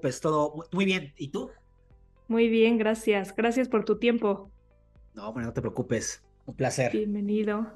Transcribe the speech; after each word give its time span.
preocupes, 0.00 0.20
todo 0.20 0.66
muy 0.72 0.84
bien. 0.84 1.12
¿Y 1.16 1.28
tú? 1.28 1.50
Muy 2.28 2.48
bien, 2.48 2.78
gracias. 2.78 3.34
Gracias 3.34 3.68
por 3.68 3.84
tu 3.84 3.98
tiempo. 3.98 4.50
No, 5.14 5.32
bueno, 5.32 5.48
no 5.48 5.52
te 5.52 5.60
preocupes. 5.60 6.24
Un 6.46 6.54
placer. 6.54 6.92
Bienvenido. 6.92 7.66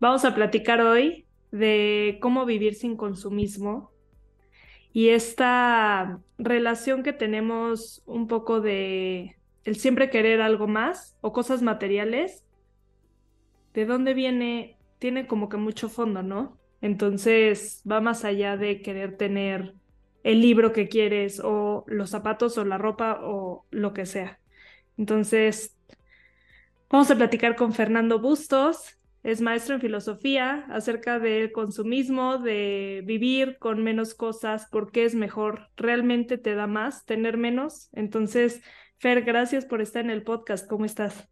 Vamos 0.00 0.24
a 0.24 0.34
platicar 0.34 0.80
hoy 0.80 1.26
de 1.52 2.18
cómo 2.20 2.44
vivir 2.44 2.74
sin 2.74 2.96
consumismo 2.96 3.92
y 4.92 5.10
esta 5.10 6.20
relación 6.38 7.02
que 7.02 7.12
tenemos 7.12 8.02
un 8.04 8.26
poco 8.26 8.60
de 8.60 9.36
el 9.64 9.76
siempre 9.76 10.10
querer 10.10 10.40
algo 10.40 10.66
más 10.66 11.16
o 11.20 11.32
cosas 11.32 11.62
materiales, 11.62 12.44
¿de 13.74 13.86
dónde 13.86 14.12
viene? 14.12 14.76
Tiene 14.98 15.26
como 15.28 15.48
que 15.48 15.56
mucho 15.56 15.88
fondo, 15.88 16.22
¿no? 16.22 16.58
Entonces 16.80 17.82
va 17.88 18.00
más 18.00 18.24
allá 18.24 18.56
de 18.56 18.82
querer 18.82 19.16
tener 19.16 19.76
el 20.22 20.40
libro 20.40 20.72
que 20.72 20.88
quieres 20.88 21.40
o 21.42 21.84
los 21.86 22.10
zapatos 22.10 22.58
o 22.58 22.64
la 22.64 22.78
ropa 22.78 23.20
o 23.22 23.66
lo 23.70 23.92
que 23.92 24.06
sea. 24.06 24.38
Entonces, 24.96 25.76
vamos 26.90 27.10
a 27.10 27.16
platicar 27.16 27.56
con 27.56 27.72
Fernando 27.72 28.20
Bustos. 28.20 28.98
Es 29.22 29.40
maestro 29.40 29.76
en 29.76 29.80
filosofía 29.80 30.66
acerca 30.70 31.18
del 31.20 31.52
consumismo, 31.52 32.38
de 32.38 33.02
vivir 33.04 33.56
con 33.58 33.82
menos 33.82 34.14
cosas, 34.14 34.66
porque 34.70 35.04
es 35.04 35.14
mejor, 35.14 35.68
realmente 35.76 36.38
te 36.38 36.54
da 36.54 36.66
más 36.66 37.04
tener 37.04 37.36
menos. 37.36 37.88
Entonces, 37.92 38.62
Fer, 38.98 39.22
gracias 39.22 39.64
por 39.64 39.80
estar 39.80 40.04
en 40.04 40.10
el 40.10 40.24
podcast. 40.24 40.68
¿Cómo 40.68 40.84
estás? 40.84 41.31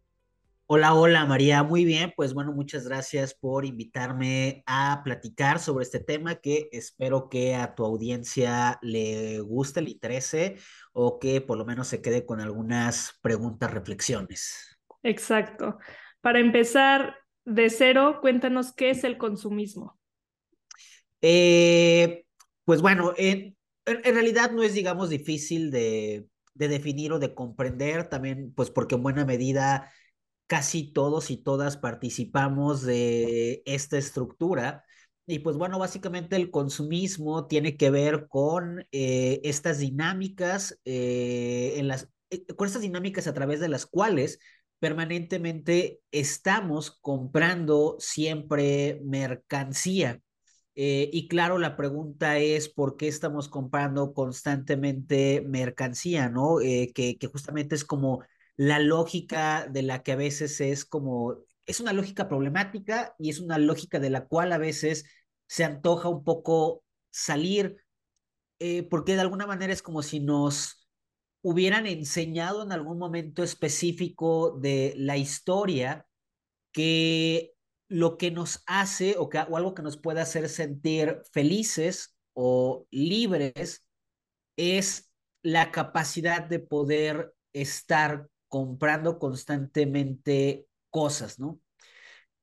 Hola, 0.73 0.93
hola 0.93 1.25
María, 1.25 1.63
muy 1.63 1.83
bien, 1.83 2.13
pues 2.15 2.33
bueno, 2.33 2.53
muchas 2.53 2.87
gracias 2.87 3.33
por 3.33 3.65
invitarme 3.65 4.63
a 4.65 5.01
platicar 5.03 5.59
sobre 5.59 5.83
este 5.83 5.99
tema 5.99 6.35
que 6.35 6.69
espero 6.71 7.27
que 7.27 7.55
a 7.55 7.75
tu 7.75 7.83
audiencia 7.83 8.79
le 8.81 9.41
guste, 9.41 9.81
le 9.81 9.89
interese 9.89 10.55
o 10.93 11.19
que 11.19 11.41
por 11.41 11.57
lo 11.57 11.65
menos 11.65 11.89
se 11.89 12.01
quede 12.01 12.25
con 12.25 12.39
algunas 12.39 13.19
preguntas, 13.21 13.73
reflexiones. 13.73 14.79
Exacto. 15.03 15.77
Para 16.21 16.39
empezar 16.39 17.17
de 17.43 17.69
cero, 17.69 18.19
cuéntanos 18.21 18.71
qué 18.71 18.91
es 18.91 19.03
el 19.03 19.17
consumismo. 19.17 19.99
Eh, 21.19 22.23
pues 22.63 22.81
bueno, 22.81 23.11
en, 23.17 23.57
en, 23.85 24.13
realidad 24.15 24.51
no 24.51 24.63
es, 24.63 24.73
digamos, 24.73 25.09
difícil 25.09 25.69
de, 25.69 26.27
de 26.53 26.67
definir 26.69 27.11
o 27.11 27.19
de 27.19 27.35
comprender, 27.35 28.07
también 28.07 28.53
pues 28.55 28.69
porque 28.69 28.95
en 28.95 29.03
buena 29.03 29.25
medida 29.25 29.91
casi 30.51 30.83
todos 30.91 31.31
y 31.31 31.37
todas 31.37 31.77
participamos 31.77 32.81
de 32.81 33.63
esta 33.65 33.97
estructura. 33.97 34.83
Y 35.25 35.39
pues 35.39 35.55
bueno, 35.55 35.79
básicamente 35.79 36.35
el 36.35 36.51
consumismo 36.51 37.47
tiene 37.47 37.77
que 37.77 37.89
ver 37.89 38.27
con 38.27 38.85
eh, 38.91 39.39
estas 39.45 39.77
dinámicas, 39.77 40.77
eh, 40.83 41.75
en 41.77 41.87
las, 41.87 42.09
eh, 42.31 42.45
con 42.57 42.67
estas 42.67 42.81
dinámicas 42.81 43.27
a 43.27 43.33
través 43.33 43.61
de 43.61 43.69
las 43.69 43.85
cuales 43.85 44.39
permanentemente 44.79 46.01
estamos 46.11 46.99
comprando 46.99 47.95
siempre 47.99 48.99
mercancía. 49.05 50.19
y 50.75 51.27
claro, 51.29 51.59
la 51.59 51.77
pregunta 51.77 52.39
es 52.39 52.67
por 52.67 52.97
qué 52.97 53.07
estamos 53.07 53.47
comprando 53.47 54.13
constantemente 54.13 55.41
mercancía, 55.47 56.27
¿no? 56.29 56.57
que, 56.59 57.17
que 57.17 57.27
justamente 57.27 57.75
es 57.75 57.85
como 57.85 58.21
la 58.61 58.77
lógica 58.77 59.65
de 59.67 59.81
la 59.81 60.03
que 60.03 60.11
a 60.11 60.15
veces 60.15 60.61
es 60.61 60.85
como, 60.85 61.35
es 61.65 61.79
una 61.79 61.93
lógica 61.93 62.29
problemática 62.29 63.15
y 63.17 63.31
es 63.31 63.39
una 63.39 63.57
lógica 63.57 63.99
de 63.99 64.11
la 64.11 64.27
cual 64.27 64.51
a 64.51 64.59
veces 64.59 65.05
se 65.47 65.63
antoja 65.63 66.09
un 66.09 66.23
poco 66.23 66.83
salir, 67.09 67.77
eh, 68.59 68.83
porque 68.83 69.15
de 69.15 69.21
alguna 69.21 69.47
manera 69.47 69.73
es 69.73 69.81
como 69.81 70.03
si 70.03 70.19
nos 70.19 70.87
hubieran 71.41 71.87
enseñado 71.87 72.61
en 72.61 72.71
algún 72.71 72.99
momento 72.99 73.41
específico 73.41 74.51
de 74.59 74.93
la 74.95 75.17
historia 75.17 76.05
que 76.71 77.53
lo 77.87 78.15
que 78.15 78.29
nos 78.29 78.61
hace 78.67 79.15
o, 79.17 79.27
que, 79.27 79.39
o 79.39 79.57
algo 79.57 79.73
que 79.73 79.81
nos 79.81 79.97
puede 79.97 80.21
hacer 80.21 80.47
sentir 80.49 81.23
felices 81.31 82.15
o 82.33 82.85
libres 82.91 83.89
es 84.55 85.11
la 85.41 85.71
capacidad 85.71 86.43
de 86.43 86.59
poder 86.59 87.33
estar 87.53 88.29
comprando 88.51 89.17
constantemente 89.17 90.67
cosas, 90.89 91.39
¿no? 91.39 91.61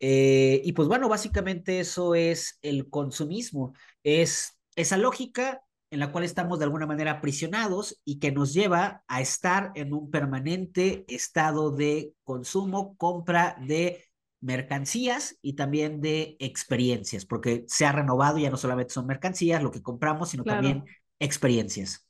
Eh, 0.01 0.63
y 0.65 0.73
pues 0.73 0.89
bueno, 0.89 1.07
básicamente 1.07 1.81
eso 1.81 2.15
es 2.15 2.59
el 2.63 2.89
consumismo, 2.89 3.75
es 4.03 4.59
esa 4.75 4.97
lógica 4.97 5.61
en 5.91 6.01
la 6.01 6.11
cual 6.11 6.25
estamos 6.25 6.59
de 6.59 6.65
alguna 6.65 6.87
manera 6.87 7.11
aprisionados 7.13 8.01
y 8.07 8.21
que 8.21 8.33
nos 8.33 8.55
lleva 8.55 9.05
a 9.07 9.21
estar 9.21 9.71
en 9.75 9.93
un 9.93 10.11
permanente 10.11 11.05
estado 11.09 11.73
de 11.73 12.15
consumo, 12.25 12.97
compra 12.97 13.59
de 13.61 14.07
mercancías 14.41 15.39
y 15.43 15.57
también 15.57 16.01
de 16.01 16.39
experiencias, 16.41 17.27
porque 17.27 17.65
se 17.67 17.85
ha 17.85 17.93
renovado, 17.93 18.39
ya 18.39 18.49
no 18.49 18.57
solamente 18.57 18.95
son 18.95 19.07
mercancías 19.07 19.63
lo 19.63 19.71
que 19.71 19.83
compramos, 19.83 20.31
sino 20.31 20.43
también 20.43 20.85
experiencias. 21.19 22.09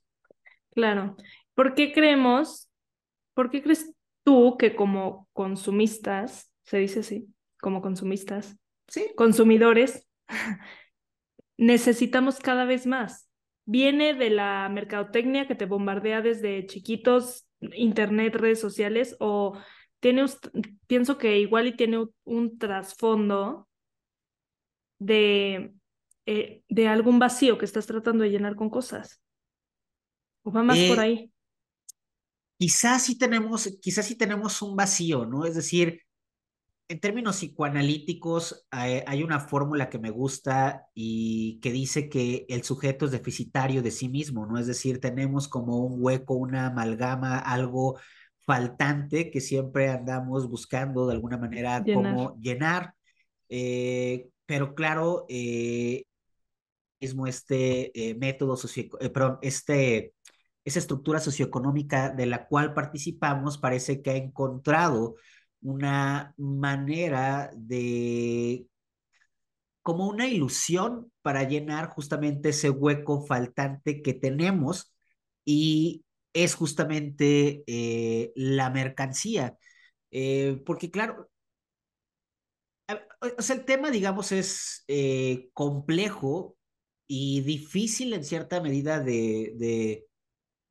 Claro. 0.72 1.16
¿Por 1.54 1.74
qué 1.74 1.92
creemos 1.92 2.67
¿Por 3.38 3.50
qué 3.50 3.62
crees 3.62 3.94
tú 4.24 4.56
que 4.58 4.74
como 4.74 5.28
consumistas, 5.32 6.52
se 6.64 6.78
dice 6.78 6.98
así, 6.98 7.32
como 7.60 7.80
consumistas, 7.82 8.58
¿Sí? 8.88 9.12
consumidores, 9.14 10.08
necesitamos 11.56 12.40
cada 12.40 12.64
vez 12.64 12.84
más? 12.84 13.30
¿Viene 13.64 14.14
de 14.14 14.30
la 14.30 14.68
mercadotecnia 14.68 15.46
que 15.46 15.54
te 15.54 15.66
bombardea 15.66 16.20
desde 16.20 16.66
chiquitos, 16.66 17.46
internet, 17.60 18.34
redes 18.34 18.58
sociales, 18.58 19.14
o 19.20 19.56
tiene, 20.00 20.24
pienso 20.88 21.16
que 21.16 21.38
igual 21.38 21.68
y 21.68 21.76
tiene 21.76 22.08
un, 22.24 22.58
trasfondo 22.58 23.68
de, 24.98 25.74
eh, 26.26 26.64
de 26.68 26.88
algún 26.88 27.20
vacío 27.20 27.56
que 27.56 27.66
estás 27.66 27.86
tratando 27.86 28.24
de 28.24 28.30
llenar 28.30 28.56
con 28.56 28.68
cosas? 28.68 29.22
¿O 30.42 30.50
va 30.50 30.64
más 30.64 30.78
por 30.88 30.98
eh, 30.98 31.02
ahí? 31.02 31.32
Quizás 32.58 33.04
sí 33.04 33.16
tenemos, 33.16 33.68
quizás 33.80 34.06
sí 34.06 34.16
tenemos 34.16 34.60
un 34.62 34.76
vacío, 34.76 35.26
¿no? 35.26 35.46
Es 35.46 35.54
decir, 35.54 36.02
en 36.88 37.00
términos 37.00 37.36
psicoanalíticos, 37.36 38.66
hay, 38.70 39.02
hay 39.06 39.22
una 39.22 39.40
fórmula 39.40 39.90
que 39.90 39.98
me 39.98 40.10
gusta 40.10 40.86
y 40.94 41.60
que 41.60 41.70
dice 41.70 42.08
que 42.08 42.46
el 42.48 42.64
sujeto 42.64 43.04
es 43.04 43.12
deficitario 43.12 43.82
de 43.82 43.90
sí 43.90 44.08
mismo, 44.08 44.46
¿no? 44.46 44.58
Es 44.58 44.66
decir, 44.66 45.00
tenemos 45.00 45.48
como 45.48 45.78
un 45.78 45.96
hueco, 46.02 46.34
una 46.34 46.68
amalgama, 46.68 47.38
algo 47.38 47.98
faltante 48.38 49.30
que 49.30 49.40
siempre 49.42 49.90
andamos 49.90 50.48
buscando 50.48 51.06
de 51.06 51.12
alguna 51.14 51.36
manera 51.36 51.84
cómo 51.84 52.36
llenar. 52.40 52.94
Eh, 53.50 54.28
pero 54.46 54.74
claro, 54.74 55.26
eh, 55.28 56.04
mismo 57.00 57.26
este 57.26 58.10
eh, 58.10 58.14
método 58.14 58.56
socio, 58.56 58.84
eh, 59.00 59.10
perdón, 59.10 59.38
este 59.42 60.14
esa 60.68 60.78
estructura 60.78 61.20
socioeconómica 61.20 62.10
de 62.10 62.26
la 62.26 62.46
cual 62.46 62.74
participamos 62.74 63.58
parece 63.58 64.02
que 64.02 64.10
ha 64.10 64.16
encontrado 64.16 65.16
una 65.60 66.34
manera 66.36 67.50
de 67.56 68.66
como 69.82 70.06
una 70.08 70.26
ilusión 70.26 71.10
para 71.22 71.44
llenar 71.44 71.88
justamente 71.88 72.50
ese 72.50 72.70
hueco 72.70 73.24
faltante 73.26 74.02
que 74.02 74.14
tenemos 74.14 74.94
y 75.44 76.04
es 76.34 76.54
justamente 76.54 77.64
eh, 77.66 78.32
la 78.36 78.70
mercancía. 78.70 79.56
Eh, 80.10 80.62
porque 80.66 80.90
claro, 80.90 81.30
el 83.50 83.64
tema, 83.64 83.90
digamos, 83.90 84.32
es 84.32 84.84
eh, 84.88 85.50
complejo 85.52 86.56
y 87.06 87.40
difícil 87.42 88.12
en 88.12 88.24
cierta 88.24 88.60
medida 88.60 89.00
de, 89.00 90.06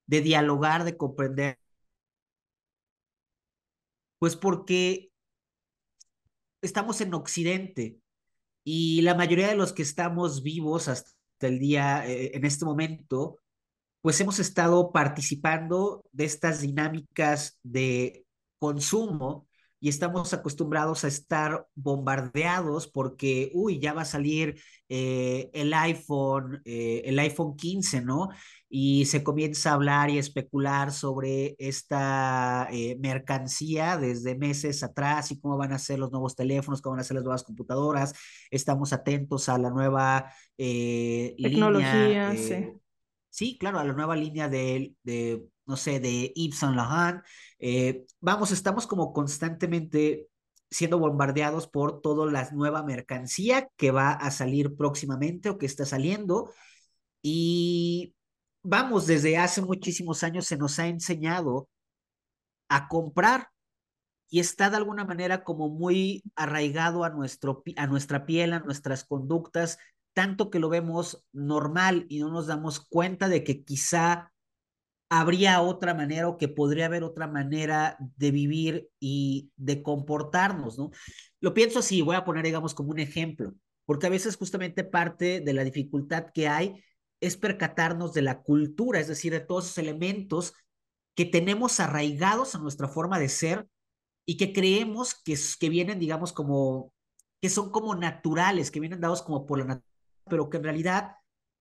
de 0.07 0.21
dialogar, 0.21 0.83
de 0.85 0.97
comprender. 0.97 1.59
Pues 4.19 4.35
porque 4.35 5.11
estamos 6.61 7.01
en 7.01 7.13
Occidente 7.13 7.99
y 8.63 9.01
la 9.01 9.15
mayoría 9.15 9.47
de 9.47 9.55
los 9.55 9.73
que 9.73 9.83
estamos 9.83 10.43
vivos 10.43 10.87
hasta 10.87 11.15
el 11.41 11.59
día, 11.59 12.07
eh, 12.07 12.31
en 12.35 12.45
este 12.45 12.65
momento, 12.65 13.39
pues 14.01 14.19
hemos 14.21 14.39
estado 14.39 14.91
participando 14.91 16.05
de 16.11 16.25
estas 16.25 16.61
dinámicas 16.61 17.59
de 17.63 18.25
consumo 18.59 19.46
y 19.79 19.89
estamos 19.89 20.33
acostumbrados 20.33 21.03
a 21.03 21.07
estar 21.07 21.67
bombardeados 21.75 22.87
porque, 22.87 23.51
uy, 23.53 23.79
ya 23.79 23.93
va 23.93 24.01
a 24.01 24.05
salir 24.05 24.59
eh, 24.89 25.49
el 25.53 25.73
iPhone, 25.73 26.61
eh, 26.65 27.03
el 27.05 27.19
iPhone 27.19 27.55
15, 27.55 28.01
¿no? 28.01 28.29
Y 28.69 29.05
se 29.05 29.23
comienza 29.23 29.71
a 29.71 29.73
hablar 29.73 30.09
y 30.09 30.17
especular 30.17 30.91
sobre 30.91 31.55
esta 31.59 32.67
eh, 32.71 32.97
mercancía 32.99 33.97
desde 33.97 34.35
meses 34.35 34.83
atrás 34.83 35.31
y 35.31 35.39
cómo 35.39 35.57
van 35.57 35.73
a 35.73 35.79
ser 35.79 35.99
los 35.99 36.11
nuevos 36.11 36.35
teléfonos, 36.35 36.81
cómo 36.81 36.95
van 36.95 37.01
a 37.01 37.03
ser 37.03 37.15
las 37.15 37.23
nuevas 37.23 37.43
computadoras. 37.43 38.13
Estamos 38.49 38.93
atentos 38.93 39.47
a 39.47 39.57
la 39.57 39.69
nueva 39.69 40.31
tecnología, 40.57 42.35
sí 42.35 42.71
sí, 43.37 43.55
claro, 43.59 43.77
a 43.77 43.83
la 43.83 43.93
nueva 43.93 44.15
línea 44.15 44.49
de, 44.49 44.95
de 45.03 45.45
no 45.67 45.77
sé, 45.77 45.99
de 45.99 46.31
Yves 46.35 46.59
Saint 46.59 46.75
Laurent. 46.75 47.23
Eh, 47.59 48.05
vamos, 48.19 48.51
estamos 48.51 48.87
como 48.87 49.13
constantemente 49.13 50.27
siendo 50.69 50.99
bombardeados 50.99 51.67
por 51.67 52.01
toda 52.01 52.29
la 52.31 52.49
nueva 52.51 52.83
mercancía 52.83 53.69
que 53.77 53.91
va 53.91 54.11
a 54.11 54.31
salir 54.31 54.75
próximamente 54.75 55.49
o 55.49 55.57
que 55.57 55.65
está 55.65 55.85
saliendo. 55.85 56.51
Y 57.21 58.15
vamos, 58.63 59.07
desde 59.07 59.37
hace 59.37 59.61
muchísimos 59.61 60.23
años 60.23 60.45
se 60.45 60.57
nos 60.57 60.79
ha 60.79 60.87
enseñado 60.87 61.69
a 62.69 62.87
comprar 62.87 63.49
y 64.29 64.39
está 64.39 64.69
de 64.69 64.77
alguna 64.77 65.05
manera 65.05 65.43
como 65.43 65.69
muy 65.69 66.23
arraigado 66.35 67.03
a, 67.03 67.09
nuestro, 67.09 67.63
a 67.77 67.87
nuestra 67.87 68.25
piel, 68.25 68.53
a 68.53 68.59
nuestras 68.59 69.05
conductas, 69.05 69.77
tanto 70.13 70.49
que 70.49 70.59
lo 70.59 70.69
vemos 70.69 71.23
normal 71.31 72.05
y 72.09 72.19
no 72.19 72.29
nos 72.29 72.47
damos 72.47 72.79
cuenta 72.79 73.29
de 73.29 73.43
que 73.43 73.63
quizá 73.63 74.33
habría 75.09 75.61
otra 75.61 75.93
manera 75.93 76.27
o 76.27 76.37
que 76.37 76.47
podría 76.47 76.87
haber 76.87 77.03
otra 77.03 77.27
manera 77.27 77.97
de 78.17 78.31
vivir 78.31 78.89
y 78.99 79.51
de 79.55 79.81
comportarnos, 79.81 80.77
¿no? 80.77 80.91
Lo 81.39 81.53
pienso 81.53 81.79
así, 81.79 82.01
voy 82.01 82.15
a 82.15 82.25
poner, 82.25 82.43
digamos, 82.43 82.73
como 82.73 82.91
un 82.91 82.99
ejemplo, 82.99 83.53
porque 83.85 84.07
a 84.07 84.09
veces 84.09 84.35
justamente 84.35 84.83
parte 84.83 85.39
de 85.39 85.53
la 85.53 85.63
dificultad 85.63 86.27
que 86.33 86.47
hay 86.47 86.83
es 87.21 87.37
percatarnos 87.37 88.13
de 88.13 88.21
la 88.21 88.41
cultura, 88.41 88.99
es 88.99 89.07
decir, 89.07 89.31
de 89.31 89.39
todos 89.39 89.65
esos 89.65 89.77
elementos 89.77 90.53
que 91.15 91.25
tenemos 91.25 91.79
arraigados 91.79 92.53
a 92.53 92.59
nuestra 92.59 92.87
forma 92.87 93.17
de 93.17 93.29
ser 93.29 93.67
y 94.25 94.37
que 94.37 94.53
creemos 94.53 95.15
que, 95.15 95.35
que 95.59 95.69
vienen, 95.69 95.99
digamos, 95.99 96.33
como, 96.33 96.93
que 97.41 97.49
son 97.49 97.71
como 97.71 97.95
naturales, 97.95 98.71
que 98.71 98.79
vienen 98.79 98.99
dados 98.99 99.21
como 99.23 99.45
por 99.45 99.59
la 99.59 99.65
naturaleza, 99.65 99.97
pero 100.29 100.49
que 100.49 100.57
en 100.57 100.63
realidad 100.63 101.15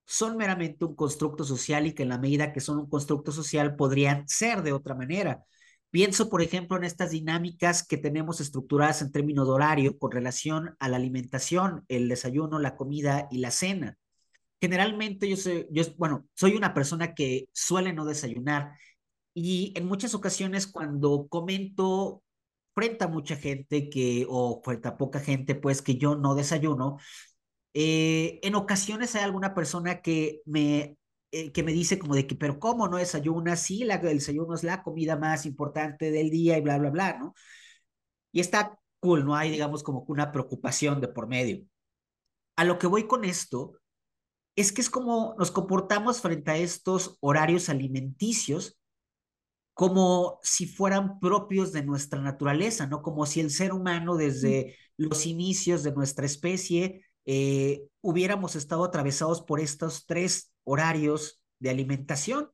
son 0.07 0.37
meramente 0.37 0.85
un 0.85 0.95
constructo 0.95 1.45
social 1.45 1.87
y 1.87 1.93
que 1.93 2.05
en 2.05 2.11
la 2.11 2.19
medida 2.19 2.53
que 2.53 2.61
son 2.61 2.79
un 2.79 2.89
constructo 2.89 3.33
social 3.33 3.77
podrían 3.77 4.27
ser 4.29 4.63
de 4.63 4.73
otra 4.73 4.95
manera. 4.95 5.45
Pienso, 5.91 6.29
por 6.29 6.43
ejemplo, 6.43 6.77
en 6.77 6.85
estas 6.85 7.11
dinámicas 7.11 7.87
que 7.87 7.97
tenemos 7.97 8.41
estructuradas 8.41 9.03
en 9.03 9.13
términos 9.13 9.47
de 9.47 9.53
horario 9.55 9.99
con 9.99 10.11
relación 10.13 10.77
a 10.79 10.89
la 10.89 10.97
alimentación, 10.97 11.85
el 11.89 12.09
desayuno, 12.09 12.59
la 12.59 12.77
comida 12.77 13.29
y 13.31 13.39
la 13.39 13.51
cena. 13.51 13.99
Generalmente 14.61 15.29
yo 15.29 15.37
soy, 15.37 15.67
bueno, 15.99 16.27
soy 16.35 16.55
una 16.55 16.73
persona 16.75 17.15
que 17.15 17.49
suele 17.53 17.93
no 17.93 18.05
desayunar 18.05 18.73
y 19.35 19.75
en 19.77 19.87
muchas 19.87 20.15
ocasiones 20.15 20.67
cuando 20.67 21.27
comento 21.29 22.23
frente 22.75 23.05
a 23.05 23.09
mucha 23.09 23.37
gente 23.37 23.89
que, 23.91 24.27
o 24.29 24.63
frente 24.65 24.89
a 24.89 24.97
poca 24.97 25.21
gente, 25.21 25.55
pues 25.55 25.83
que 25.83 25.97
yo 25.97 26.17
no 26.17 26.35
desayuno, 26.35 26.99
eh, 27.79 28.41
en 28.43 28.55
ocasiones 28.55 29.15
hay 29.15 29.23
alguna 29.25 29.53
persona 29.53 30.01
que 30.01 30.41
me, 30.47 30.97
eh, 31.31 31.53
que 31.53 31.63
me 31.63 31.73
dice 31.73 31.99
como 31.99 32.15
de 32.15 32.27
que, 32.27 32.35
pero 32.35 32.59
¿cómo 32.59 32.89
no 32.89 32.97
desayunas? 32.97 33.61
Sí, 33.61 33.85
la, 33.85 33.97
el 33.97 34.17
desayuno 34.17 34.55
es 34.55 34.65
la 34.65 34.83
comida 34.83 35.17
más 35.19 35.45
importante 35.45 36.11
del 36.11 36.31
día 36.31 36.57
y 36.57 36.63
bla, 36.63 36.79
bla, 36.79 36.89
bla, 36.89 37.19
¿no? 37.19 37.35
Y 38.33 38.41
está 38.41 38.81
cool, 38.99 39.27
no 39.27 39.35
hay, 39.37 39.51
digamos, 39.51 39.83
como 39.83 40.07
una 40.09 40.33
preocupación 40.33 41.03
de 41.03 41.09
por 41.09 41.29
medio. 41.29 41.67
A 42.57 42.65
lo 42.65 42.79
que 42.79 42.87
voy 42.87 43.07
con 43.07 43.27
esto 43.27 43.75
es 44.57 44.73
que 44.73 44.81
es 44.81 44.89
como 44.89 45.35
nos 45.39 45.51
comportamos 45.51 46.23
frente 46.23 46.53
a 46.53 46.57
estos 46.57 47.19
horarios 47.21 47.69
alimenticios 47.69 48.79
como 49.75 50.41
si 50.43 50.67
fueran 50.67 51.21
propios 51.21 51.73
de 51.73 51.83
nuestra 51.83 52.23
naturaleza, 52.23 52.87
¿no? 52.87 53.03
Como 53.03 53.27
si 53.27 53.41
el 53.41 53.51
ser 53.51 53.75
humano 53.75 54.17
desde 54.17 54.77
los 54.97 55.27
inicios 55.27 55.83
de 55.83 55.93
nuestra 55.93 56.25
especie 56.25 57.03
eh, 57.27 57.89
hubiéramos 58.01 58.57
estado 58.57 58.85
atravesados 58.85 59.43
por 59.43 59.61
estos 59.61 60.07
tres 60.07 60.53
horarios 60.65 61.41
de 61.59 61.71
alimentación, 61.71 62.51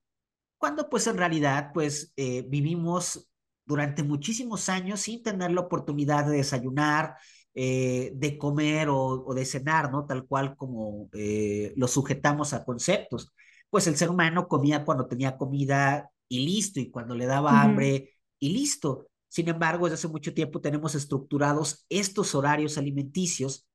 cuando 0.59 0.89
pues 0.89 1.07
en 1.07 1.19
realidad 1.19 1.71
pues 1.75 2.13
eh, 2.17 2.45
vivimos 2.49 3.29
durante 3.65 4.03
muchísimos 4.03 4.69
años 4.69 5.01
sin 5.01 5.23
tener 5.23 5.51
la 5.53 5.61
oportunidad 5.63 6.27
de 6.27 6.37
desayunar, 6.37 7.17
eh, 7.55 8.13
de 8.15 8.39
comer 8.39 8.89
o, 8.89 8.97
o, 8.97 9.35
de 9.35 9.45
cenar, 9.45 9.91
¿no? 9.93 10.07
Tal 10.07 10.27
cual 10.27 10.57
como 10.57 11.09
eh, 11.13 11.73
lo 11.77 11.87
sujetamos 11.87 12.53
a 12.55 12.65
conceptos. 12.65 13.33
Pues 13.71 13.87
el 13.87 13.97
ser 13.97 14.11
humano 14.11 14.49
comía 14.49 14.85
cuando 14.85 15.07
tenía 15.07 15.37
comida 15.37 16.11
y 16.29 16.45
listo, 16.47 16.81
y 16.81 16.91
cuando 16.91 17.15
le 17.15 17.27
daba 17.27 17.53
uh 17.53 17.55
-huh. 17.55 17.63
hambre 17.65 18.11
y 18.39 18.51
listo. 18.51 19.07
Sin 19.29 19.49
embargo, 19.49 19.87
desde 19.87 19.95
hace 19.95 20.09
mucho 20.09 20.33
tiempo 20.35 20.61
tenemos 20.61 20.95
estructurados 20.95 21.85
estos 21.89 22.35
horarios 22.35 22.79
alimenticios, 22.79 23.67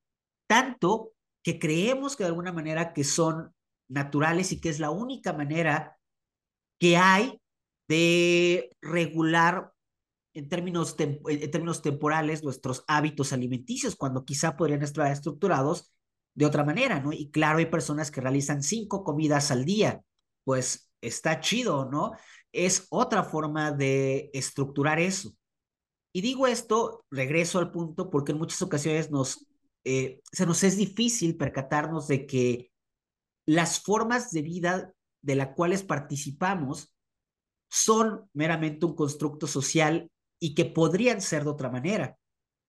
tanto 0.48 1.14
que 1.44 1.60
creemos 1.60 2.16
que 2.16 2.24
de 2.24 2.30
alguna 2.30 2.52
manera 2.52 2.94
que 2.94 3.04
son 3.04 3.54
naturales 3.90 4.52
y 4.52 4.60
que 4.60 4.70
es 4.70 4.80
la 4.80 4.90
única 4.90 5.34
manera 5.34 5.98
que 6.80 6.98
hay 6.98 7.40
de 7.88 8.70
regular 8.82 9.72
en 10.34 10.50
términos, 10.50 10.96
en 11.00 11.52
términos 11.52 11.82
temporales 11.82 12.44
nuestros 12.44 12.84
hábitos 12.88 13.34
alimenticios, 13.34 13.96
cuando 13.96 14.24
quizá 14.24 14.56
podrían 14.56 14.84
estar 14.84 15.12
estructurados 15.12 15.92
de 16.36 16.46
otra 16.46 16.64
manera, 16.64 17.00
¿no? 17.00 17.12
Y 17.12 17.32
claro, 17.32 17.58
hay 17.58 17.66
personas 17.66 18.12
que 18.12 18.22
realizan 18.22 18.62
cinco 18.62 19.04
comidas 19.04 19.50
al 19.50 19.66
día, 19.66 20.04
pues 20.44 20.92
está 21.02 21.40
chido, 21.40 21.90
¿no? 21.90 22.12
Es 22.52 22.86
otra 22.92 23.24
forma 23.24 23.72
de 23.72 24.30
estructurar 24.34 25.00
eso. 25.00 25.34
Y 26.14 26.22
digo 26.22 26.46
esto, 26.46 27.04
regreso 27.10 27.58
al 27.58 27.72
punto, 27.72 28.12
porque 28.12 28.34
en 28.34 28.38
muchas 28.38 28.62
ocasiones 28.62 29.10
nos, 29.10 29.48
eh, 29.84 30.22
se 30.32 30.46
nos 30.46 30.64
es 30.64 30.78
difícil 30.78 31.38
percatarnos 31.38 32.08
de 32.08 32.26
que 32.26 32.72
las 33.46 33.80
formas 33.80 34.32
de 34.32 34.42
vida 34.42 34.94
de 35.22 35.36
las 35.36 35.50
cuales 35.56 35.84
participamos 35.84 36.94
son 37.70 38.30
meramente 38.34 38.86
un 38.86 38.96
constructo 38.96 39.48
social 39.48 40.12
y 40.40 40.56
que 40.56 40.66
podrían 40.66 41.22
ser 41.22 41.44
de 41.44 41.50
otra 41.50 41.70
manera. 41.70 42.18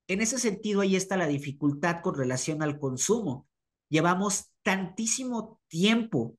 En 0.08 0.20
ese 0.20 0.38
sentido, 0.38 0.80
ahí 0.80 0.96
está 0.96 1.16
la 1.16 1.26
dificultad 1.26 2.00
con 2.02 2.14
relación 2.14 2.62
al 2.62 2.78
consumo. 2.78 3.46
Llevamos 3.90 4.50
tantísimo 4.62 5.60
tiempo 5.68 6.36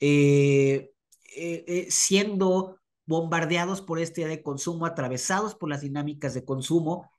eh, 0.00 0.92
eh, 1.36 1.86
siendo 1.90 2.78
bombardeados 3.06 3.80
por 3.80 3.98
este 3.98 4.20
idea 4.20 4.30
de 4.30 4.42
consumo, 4.42 4.84
atravesados 4.84 5.54
por 5.54 5.70
las 5.70 5.80
dinámicas 5.80 6.34
de 6.34 6.44
consumo, 6.44 7.10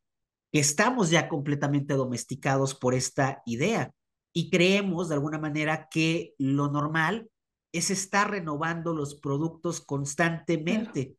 estamos 0.52 1.10
ya 1.10 1.30
completamente 1.30 1.94
domesticados 1.94 2.76
por 2.76 2.94
esta 2.94 3.42
idea 3.46 3.92
y 4.34 4.50
creemos 4.50 5.10
de 5.10 5.16
alguna 5.16 5.40
manera 5.40 5.88
que 5.90 6.34
lo 6.38 6.70
normal 6.70 7.30
es 7.72 7.92
estar 7.92 8.32
renovando 8.32 8.94
los 8.94 9.16
productos 9.16 9.82
constantemente, 9.82 11.06
claro. 11.06 11.18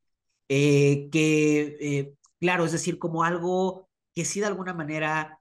eh, 0.49 1.09
que 1.11 1.77
eh, 1.81 2.15
claro, 2.41 2.65
es 2.65 2.73
decir, 2.73 2.99
como 2.99 3.25
algo 3.25 3.89
que 4.15 4.25
sí 4.25 4.41
de 4.41 4.47
alguna 4.47 4.75
manera 4.75 5.41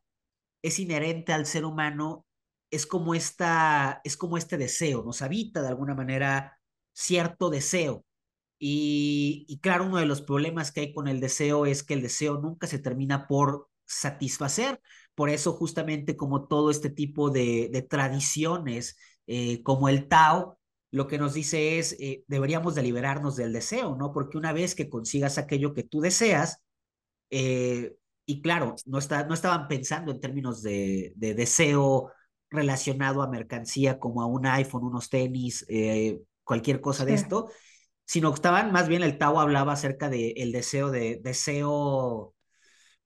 es 0.61 0.79
inherente 0.79 1.33
al 1.33 1.45
ser 1.45 1.65
humano, 1.65 2.25
es 2.71 2.85
como 2.85 3.15
esta, 3.15 4.01
es 4.03 4.17
como 4.17 4.37
este 4.37 4.57
deseo, 4.57 5.03
nos 5.03 5.21
habita 5.21 5.61
de 5.61 5.69
alguna 5.69 5.95
manera 5.95 6.59
cierto 6.93 7.49
deseo. 7.49 8.05
Y, 8.59 9.45
y 9.47 9.59
claro, 9.59 9.85
uno 9.85 9.97
de 9.97 10.05
los 10.05 10.21
problemas 10.21 10.71
que 10.71 10.81
hay 10.81 10.93
con 10.93 11.07
el 11.07 11.21
deseo 11.21 11.65
es 11.65 11.83
que 11.83 11.93
el 11.93 12.01
deseo 12.01 12.39
nunca 12.39 12.67
se 12.67 12.79
termina 12.79 13.25
por 13.27 13.68
satisfacer. 13.89 14.79
Por 15.15 15.29
eso 15.29 15.53
justamente 15.53 16.15
como 16.15 16.47
todo 16.47 16.71
este 16.71 16.89
tipo 16.89 17.29
de, 17.29 17.69
de 17.71 17.81
tradiciones, 17.81 18.97
eh, 19.27 19.61
como 19.63 19.89
el 19.89 20.07
Tao, 20.07 20.59
lo 20.91 21.07
que 21.07 21.17
nos 21.17 21.33
dice 21.33 21.79
es, 21.79 21.95
eh, 21.99 22.23
deberíamos 22.27 22.75
de 22.75 22.83
liberarnos 22.83 23.35
del 23.35 23.53
deseo, 23.53 23.95
¿no? 23.95 24.11
Porque 24.11 24.37
una 24.37 24.53
vez 24.53 24.75
que 24.75 24.89
consigas 24.89 25.37
aquello 25.37 25.73
que 25.73 25.83
tú 25.83 26.01
deseas, 26.01 26.61
eh, 27.29 27.95
y 28.25 28.41
claro, 28.41 28.75
no, 28.85 28.97
está, 28.99 29.25
no 29.25 29.33
estaban 29.33 29.67
pensando 29.67 30.11
en 30.11 30.19
términos 30.19 30.61
de, 30.61 31.13
de, 31.15 31.33
deseo 31.33 32.11
relacionado 32.49 33.21
a 33.21 33.29
mercancía 33.29 33.99
como 33.99 34.21
a 34.21 34.25
un 34.25 34.45
iPhone, 34.45 34.83
unos 34.83 35.09
tenis, 35.09 35.65
eh, 35.69 36.19
cualquier 36.43 36.81
cosa 36.81 37.03
sí. 37.03 37.09
de 37.09 37.15
esto, 37.15 37.49
sino 38.05 38.31
que 38.31 38.35
estaban, 38.35 38.71
más 38.71 38.87
bien 38.87 39.03
el 39.03 39.17
Tao 39.17 39.39
hablaba 39.39 39.73
acerca 39.73 40.09
del 40.09 40.33
de 40.33 40.51
deseo 40.51 40.89
de 40.89 41.19
deseo 41.23 42.33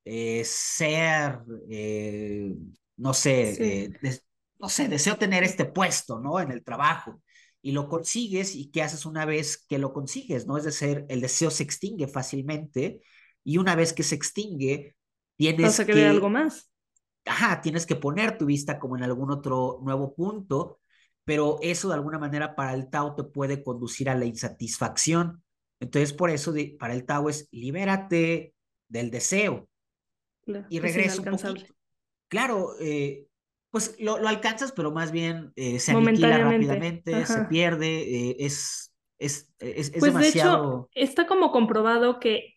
eh, 0.06 0.44
ser, 0.46 1.40
eh, 1.70 2.54
no 2.98 3.14
sé, 3.14 3.56
sí. 3.56 3.64
eh, 3.64 4.20
no 4.60 4.70
sé, 4.70 4.88
deseo 4.88 5.18
tener 5.18 5.44
este 5.44 5.66
puesto, 5.66 6.20
¿no? 6.20 6.40
En 6.40 6.52
el 6.52 6.64
trabajo. 6.64 7.22
Y 7.62 7.72
lo 7.72 7.88
consigues 7.88 8.56
y 8.56 8.72
¿qué 8.72 8.82
haces 8.82 9.06
una 9.06 9.26
vez 9.26 9.66
que 9.68 9.78
lo 9.78 9.94
consigues? 9.94 10.46
¿No? 10.46 10.58
Es 10.58 10.66
decir, 10.66 11.06
el 11.10 11.22
deseo 11.22 11.50
se 11.50 11.64
extingue 11.64 12.08
fácilmente 12.08 13.02
y 13.44 13.58
una 13.58 13.76
vez 13.76 13.94
que 13.94 14.04
se 14.04 14.16
extingue, 14.16 14.96
tienes 15.38 15.80
que 15.80 16.06
algo 16.06 16.30
más. 16.30 16.70
Ajá, 17.26 17.62
tienes 17.62 17.86
que 17.86 17.96
poner 17.96 18.38
tu 18.38 18.46
vista 18.46 18.80
como 18.80 18.98
en 18.98 19.04
algún 19.04 19.32
otro 19.32 19.80
nuevo 19.82 20.14
punto, 20.14 20.82
pero 21.24 21.58
eso 21.62 21.88
de 21.88 21.96
alguna 21.96 22.20
manera 22.20 22.56
para 22.56 22.74
el 22.74 22.90
Tao 22.90 23.16
te 23.16 23.24
puede 23.24 23.64
conducir 23.64 24.10
a 24.10 24.16
la 24.16 24.26
insatisfacción. 24.26 25.42
Entonces, 25.80 26.14
por 26.14 26.30
eso 26.30 26.52
de, 26.52 26.76
para 26.78 26.94
el 26.94 27.06
Tao 27.06 27.30
es 27.30 27.48
libérate 27.52 28.54
del 28.90 29.10
deseo. 29.10 29.70
Claro, 30.46 30.68
y 30.70 30.80
regreso 30.80 31.22
un 31.24 31.30
poquito. 31.30 31.74
Claro, 32.28 32.76
eh, 32.80 33.28
pues 33.70 33.96
lo, 34.00 34.18
lo, 34.20 34.28
alcanzas, 34.28 34.72
pero 34.72 34.92
más 34.92 35.12
bien 35.12 35.54
eh, 35.56 35.80
se 35.80 35.92
aniquila 35.92 36.38
rápidamente, 36.40 37.12
Ajá. 37.22 37.26
se 37.26 37.42
pierde, 37.44 38.32
eh, 38.32 38.36
es 38.40 38.94
Es, 39.20 39.54
es, 39.60 39.92
es 39.94 39.94
Pues 40.00 40.18
de 40.18 40.28
demasiado... 40.28 40.90
hecho, 40.90 40.90
está 40.94 41.28
como 41.28 41.52
comprobado 41.52 42.20
que 42.20 42.56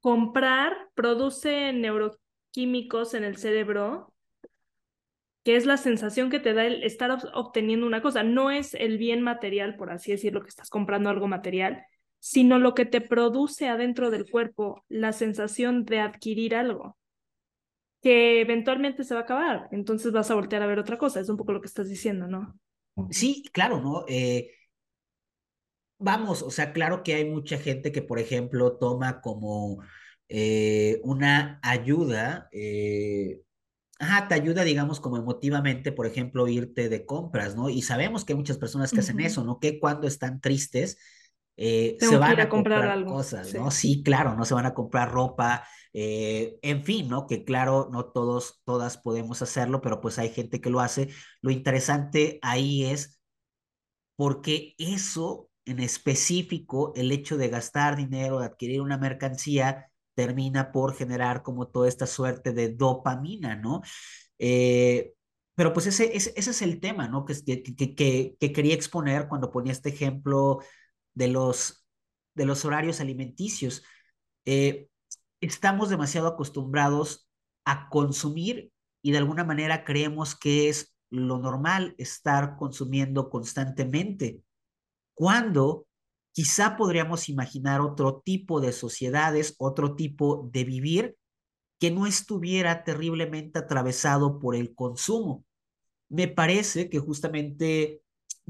comprar 0.00 0.90
produce 0.94 1.72
neuroquímicos 1.72 3.14
en 3.14 3.24
el 3.24 3.36
cerebro, 3.38 4.14
que 5.44 5.56
es 5.56 5.66
la 5.66 5.76
sensación 5.76 6.30
que 6.30 6.40
te 6.40 6.52
da 6.54 6.66
el 6.66 6.82
estar 6.82 7.10
ob- 7.10 7.30
obteniendo 7.34 7.86
una 7.86 8.02
cosa. 8.02 8.22
No 8.22 8.50
es 8.50 8.74
el 8.74 8.98
bien 8.98 9.22
material, 9.22 9.76
por 9.76 9.90
así 9.90 10.12
decirlo, 10.12 10.42
que 10.42 10.48
estás 10.48 10.70
comprando 10.70 11.08
algo 11.10 11.28
material, 11.28 11.82
sino 12.18 12.58
lo 12.58 12.74
que 12.74 12.84
te 12.86 13.00
produce 13.00 13.68
adentro 13.68 14.10
del 14.10 14.28
cuerpo, 14.28 14.84
la 14.88 15.12
sensación 15.12 15.84
de 15.86 16.00
adquirir 16.00 16.54
algo, 16.54 16.98
que 18.02 18.40
eventualmente 18.40 19.04
se 19.04 19.14
va 19.14 19.20
a 19.20 19.22
acabar. 19.24 19.68
Entonces 19.72 20.12
vas 20.12 20.30
a 20.30 20.34
voltear 20.34 20.62
a 20.62 20.66
ver 20.66 20.78
otra 20.78 20.98
cosa. 20.98 21.20
Es 21.20 21.28
un 21.28 21.36
poco 21.36 21.52
lo 21.52 21.60
que 21.60 21.66
estás 21.68 21.88
diciendo, 21.88 22.26
¿no? 22.28 22.58
Sí, 23.10 23.42
claro, 23.52 23.80
¿no? 23.80 24.04
Eh, 24.08 24.50
Vamos, 25.98 26.42
o 26.42 26.50
sea, 26.50 26.72
claro 26.72 27.02
que 27.02 27.14
hay 27.14 27.26
mucha 27.26 27.58
gente 27.58 27.92
que, 27.92 28.00
por 28.02 28.18
ejemplo, 28.18 28.78
toma 28.78 29.20
como 29.20 29.82
eh, 30.28 30.98
una 31.04 31.60
ayuda, 31.62 32.48
eh, 32.52 33.42
ajá, 33.98 34.28
te 34.28 34.34
ayuda, 34.34 34.64
digamos, 34.64 35.00
como 35.00 35.18
emotivamente, 35.18 35.92
por 35.92 36.06
ejemplo, 36.06 36.48
irte 36.48 36.88
de 36.88 37.06
compras, 37.06 37.56
¿no? 37.56 37.70
Y 37.70 37.82
sabemos 37.82 38.24
que 38.24 38.32
hay 38.34 38.38
muchas 38.38 38.58
personas 38.58 38.92
que 38.92 39.00
hacen 39.00 39.20
eso, 39.20 39.44
¿no? 39.44 39.60
Que 39.60 39.80
cuando 39.80 40.08
están 40.08 40.40
tristes, 40.40 40.98
eh, 41.62 41.98
se 42.00 42.16
van 42.16 42.40
a 42.40 42.44
a 42.44 42.48
comprar 42.48 42.78
comprar 42.80 42.88
algo. 42.88 43.12
cosas, 43.12 43.52
¿no? 43.52 43.70
Sí. 43.70 43.96
Sí, 43.96 44.02
claro, 44.02 44.34
no 44.34 44.46
se 44.46 44.54
van 44.54 44.64
a 44.64 44.72
comprar 44.72 45.12
ropa, 45.12 45.62
eh, 45.92 46.58
en 46.62 46.82
fin, 46.84 47.06
¿no? 47.10 47.26
Que 47.26 47.44
claro, 47.44 47.90
no 47.92 48.06
todos, 48.06 48.62
todas 48.64 48.96
podemos 48.96 49.42
hacerlo, 49.42 49.82
pero 49.82 50.00
pues 50.00 50.18
hay 50.18 50.30
gente 50.30 50.62
que 50.62 50.70
lo 50.70 50.80
hace. 50.80 51.10
Lo 51.42 51.50
interesante 51.50 52.38
ahí 52.40 52.84
es 52.84 53.20
porque 54.16 54.74
eso 54.78 55.50
en 55.66 55.80
específico, 55.80 56.94
el 56.96 57.12
hecho 57.12 57.36
de 57.36 57.48
gastar 57.48 57.94
dinero, 57.96 58.40
de 58.40 58.46
adquirir 58.46 58.80
una 58.80 58.96
mercancía, 58.96 59.90
termina 60.14 60.72
por 60.72 60.94
generar 60.94 61.42
como 61.42 61.68
toda 61.68 61.88
esta 61.88 62.06
suerte 62.06 62.52
de 62.54 62.70
dopamina, 62.70 63.54
¿no? 63.54 63.82
Eh, 64.38 65.12
pero 65.54 65.74
pues 65.74 65.86
ese, 65.86 66.16
ese, 66.16 66.32
ese, 66.36 66.52
es 66.52 66.62
el 66.62 66.80
tema, 66.80 67.06
¿no? 67.06 67.26
Que, 67.26 67.34
que, 67.44 67.62
que, 67.62 68.34
que, 68.40 68.52
quería 68.52 68.74
exponer 68.74 69.28
cuando 69.28 69.50
ponía 69.50 69.72
este 69.72 69.90
ejemplo 69.90 70.60
de 71.14 71.28
los, 71.28 71.86
de 72.34 72.46
los 72.46 72.64
horarios 72.64 73.00
alimenticios. 73.00 73.82
Eh, 74.44 74.88
estamos 75.40 75.88
demasiado 75.90 76.28
acostumbrados 76.28 77.28
a 77.64 77.88
consumir 77.88 78.72
y 79.02 79.12
de 79.12 79.18
alguna 79.18 79.44
manera 79.44 79.84
creemos 79.84 80.34
que 80.34 80.68
es 80.68 80.94
lo 81.10 81.38
normal 81.38 81.94
estar 81.98 82.56
consumiendo 82.56 83.30
constantemente, 83.30 84.42
cuando 85.14 85.86
quizá 86.32 86.76
podríamos 86.76 87.28
imaginar 87.28 87.80
otro 87.80 88.22
tipo 88.24 88.60
de 88.60 88.72
sociedades, 88.72 89.56
otro 89.58 89.96
tipo 89.96 90.48
de 90.52 90.64
vivir 90.64 91.16
que 91.80 91.90
no 91.90 92.06
estuviera 92.06 92.84
terriblemente 92.84 93.58
atravesado 93.58 94.38
por 94.38 94.54
el 94.54 94.74
consumo. 94.74 95.44
Me 96.08 96.28
parece 96.28 96.90
que 96.90 96.98
justamente 96.98 98.02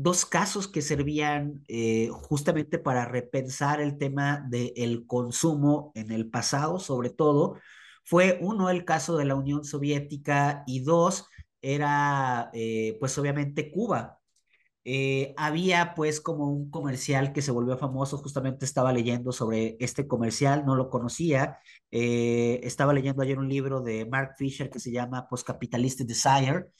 dos 0.02 0.24
casos 0.24 0.66
que 0.66 0.82
servían 0.82 1.62
eh, 1.68 2.08
justamente 2.12 2.78
para 2.78 3.04
repensar 3.04 3.80
el 3.80 3.98
tema 3.98 4.46
del 4.48 5.06
consumo 5.06 5.92
en 5.94 6.10
el 6.10 6.30
pasado, 6.30 6.78
sobre 6.78 7.10
todo, 7.10 7.56
fue 8.04 8.38
uno 8.40 8.70
el 8.70 8.84
caso 8.84 9.16
de 9.16 9.26
la 9.26 9.34
Unión 9.34 9.64
Soviética 9.64 10.64
y 10.66 10.80
dos 10.80 11.26
era 11.60 12.50
eh, 12.54 12.96
pues 13.00 13.16
obviamente 13.18 13.70
Cuba. 13.70 14.18
Eh, 14.84 15.34
había 15.36 15.94
pues 15.94 16.20
como 16.22 16.46
un 16.50 16.70
comercial 16.70 17.32
que 17.34 17.42
se 17.42 17.52
volvió 17.52 17.76
famoso, 17.76 18.16
justamente 18.18 18.64
estaba 18.64 18.92
leyendo 18.92 19.32
sobre 19.32 19.76
este 19.80 20.08
comercial, 20.08 20.64
no 20.64 20.74
lo 20.74 20.88
conocía, 20.88 21.58
estaba 21.90 22.94
leyendo 22.94 23.22
ayer 23.22 23.38
un 23.38 23.48
libro 23.48 23.82
de 23.82 24.06
Mark 24.06 24.36
Fisher 24.38 24.70
que 24.70 24.80
se 24.80 24.90
llama 24.90 25.28
Postcapitalist 25.28 26.00
Desire 26.00 26.70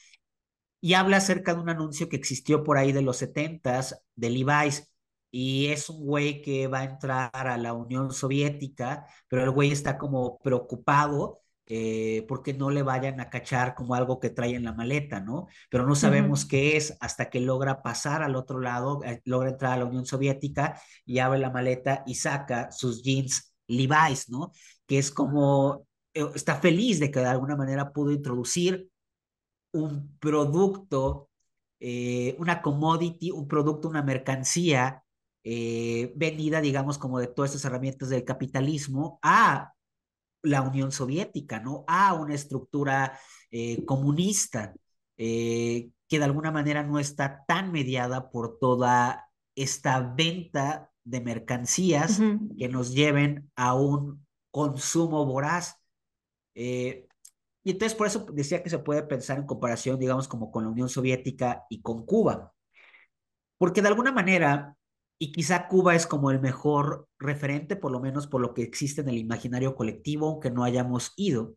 y 0.80 0.94
habla 0.94 1.18
acerca 1.18 1.54
de 1.54 1.60
un 1.60 1.68
anuncio 1.70 2.08
que 2.08 2.16
existió 2.16 2.64
por 2.64 2.78
ahí 2.78 2.92
de 2.92 3.02
los 3.02 3.18
setentas 3.18 4.02
de 4.14 4.30
Levi's 4.30 4.90
y 5.30 5.66
es 5.68 5.88
un 5.90 6.04
güey 6.04 6.42
que 6.42 6.66
va 6.66 6.80
a 6.80 6.84
entrar 6.84 7.30
a 7.32 7.56
la 7.56 7.72
Unión 7.72 8.12
Soviética, 8.12 9.06
pero 9.28 9.44
el 9.44 9.50
güey 9.50 9.70
está 9.70 9.96
como 9.98 10.38
preocupado 10.38 11.40
eh, 11.66 12.24
porque 12.26 12.52
no 12.52 12.70
le 12.70 12.82
vayan 12.82 13.20
a 13.20 13.30
cachar 13.30 13.76
como 13.76 13.94
algo 13.94 14.18
que 14.18 14.30
trae 14.30 14.56
en 14.56 14.64
la 14.64 14.72
maleta, 14.72 15.20
¿no? 15.20 15.46
Pero 15.70 15.86
no 15.86 15.94
sabemos 15.94 16.42
uh 16.42 16.46
-huh. 16.46 16.50
qué 16.50 16.76
es 16.76 16.96
hasta 17.00 17.30
que 17.30 17.38
logra 17.38 17.80
pasar 17.80 18.22
al 18.24 18.34
otro 18.34 18.58
lado, 18.58 19.04
eh, 19.04 19.20
logra 19.24 19.50
entrar 19.50 19.74
a 19.74 19.76
la 19.76 19.84
Unión 19.84 20.04
Soviética 20.04 20.80
y 21.04 21.20
abre 21.20 21.38
la 21.38 21.50
maleta 21.50 22.02
y 22.06 22.16
saca 22.16 22.72
sus 22.72 23.04
jeans 23.04 23.54
Levi's, 23.68 24.28
¿no? 24.28 24.50
Que 24.86 24.98
es 24.98 25.12
como, 25.12 25.86
eh, 26.12 26.24
está 26.34 26.56
feliz 26.56 26.98
de 26.98 27.10
que 27.12 27.20
de 27.20 27.26
alguna 27.26 27.54
manera 27.56 27.92
pudo 27.92 28.10
introducir 28.10 28.89
un 29.72 30.16
producto, 30.18 31.30
eh, 31.78 32.36
una 32.38 32.62
commodity, 32.62 33.30
un 33.30 33.48
producto, 33.48 33.88
una 33.88 34.02
mercancía 34.02 35.02
eh, 35.42 36.12
vendida, 36.16 36.60
digamos, 36.60 36.98
como 36.98 37.18
de 37.18 37.28
todas 37.28 37.50
estas 37.50 37.64
herramientas 37.64 38.08
del 38.10 38.24
capitalismo 38.24 39.18
a 39.22 39.72
la 40.42 40.62
Unión 40.62 40.92
Soviética, 40.92 41.60
¿no? 41.60 41.84
A 41.86 42.14
una 42.14 42.34
estructura 42.34 43.18
eh, 43.50 43.84
comunista 43.84 44.74
que 45.16 46.18
de 46.18 46.24
alguna 46.24 46.50
manera 46.50 46.82
no 46.82 46.98
está 46.98 47.44
tan 47.46 47.72
mediada 47.72 48.30
por 48.30 48.58
toda 48.58 49.30
esta 49.54 50.00
venta 50.00 50.90
de 51.04 51.20
mercancías 51.20 52.18
uh 52.18 52.22
-huh. 52.22 52.56
que 52.58 52.68
nos 52.68 52.94
lleven 52.94 53.50
a 53.54 53.74
un 53.74 54.26
consumo 54.50 55.24
voraz. 55.24 55.76
Eh, 56.54 57.06
y 57.62 57.72
entonces 57.72 57.96
por 57.96 58.06
eso 58.06 58.26
decía 58.32 58.62
que 58.62 58.70
se 58.70 58.78
puede 58.78 59.02
pensar 59.02 59.38
en 59.38 59.46
comparación, 59.46 59.98
digamos, 59.98 60.28
como 60.28 60.50
con 60.50 60.64
la 60.64 60.70
Unión 60.70 60.88
Soviética 60.88 61.64
y 61.68 61.82
con 61.82 62.06
Cuba. 62.06 62.54
Porque 63.58 63.82
de 63.82 63.88
alguna 63.88 64.12
manera, 64.12 64.76
y 65.18 65.32
quizá 65.32 65.68
Cuba 65.68 65.94
es 65.94 66.06
como 66.06 66.30
el 66.30 66.40
mejor 66.40 67.08
referente, 67.18 67.76
por 67.76 67.92
lo 67.92 68.00
menos 68.00 68.26
por 68.26 68.40
lo 68.40 68.54
que 68.54 68.62
existe 68.62 69.02
en 69.02 69.10
el 69.10 69.18
imaginario 69.18 69.74
colectivo, 69.74 70.28
aunque 70.28 70.50
no 70.50 70.64
hayamos 70.64 71.12
ido. 71.16 71.54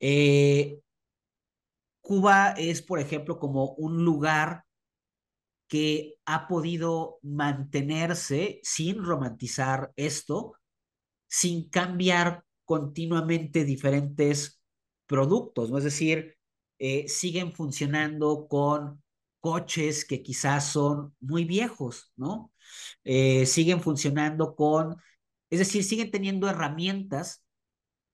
Eh, 0.00 0.80
Cuba 2.02 2.50
es, 2.58 2.82
por 2.82 2.98
ejemplo, 2.98 3.38
como 3.38 3.72
un 3.74 4.04
lugar 4.04 4.64
que 5.68 6.16
ha 6.26 6.48
podido 6.48 7.18
mantenerse 7.22 8.60
sin 8.62 9.02
romantizar 9.02 9.92
esto, 9.96 10.56
sin 11.28 11.70
cambiar 11.70 12.44
continuamente 12.66 13.64
diferentes 13.64 14.61
productos, 15.12 15.70
¿no? 15.70 15.76
Es 15.76 15.84
decir, 15.84 16.38
eh, 16.78 17.06
siguen 17.06 17.52
funcionando 17.52 18.48
con 18.48 19.02
coches 19.40 20.06
que 20.06 20.22
quizás 20.22 20.68
son 20.72 21.14
muy 21.20 21.44
viejos, 21.44 22.12
¿no? 22.16 22.50
Eh, 23.04 23.44
siguen 23.44 23.82
funcionando 23.82 24.56
con, 24.56 24.96
es 25.50 25.58
decir, 25.58 25.84
siguen 25.84 26.10
teniendo 26.10 26.48
herramientas 26.48 27.44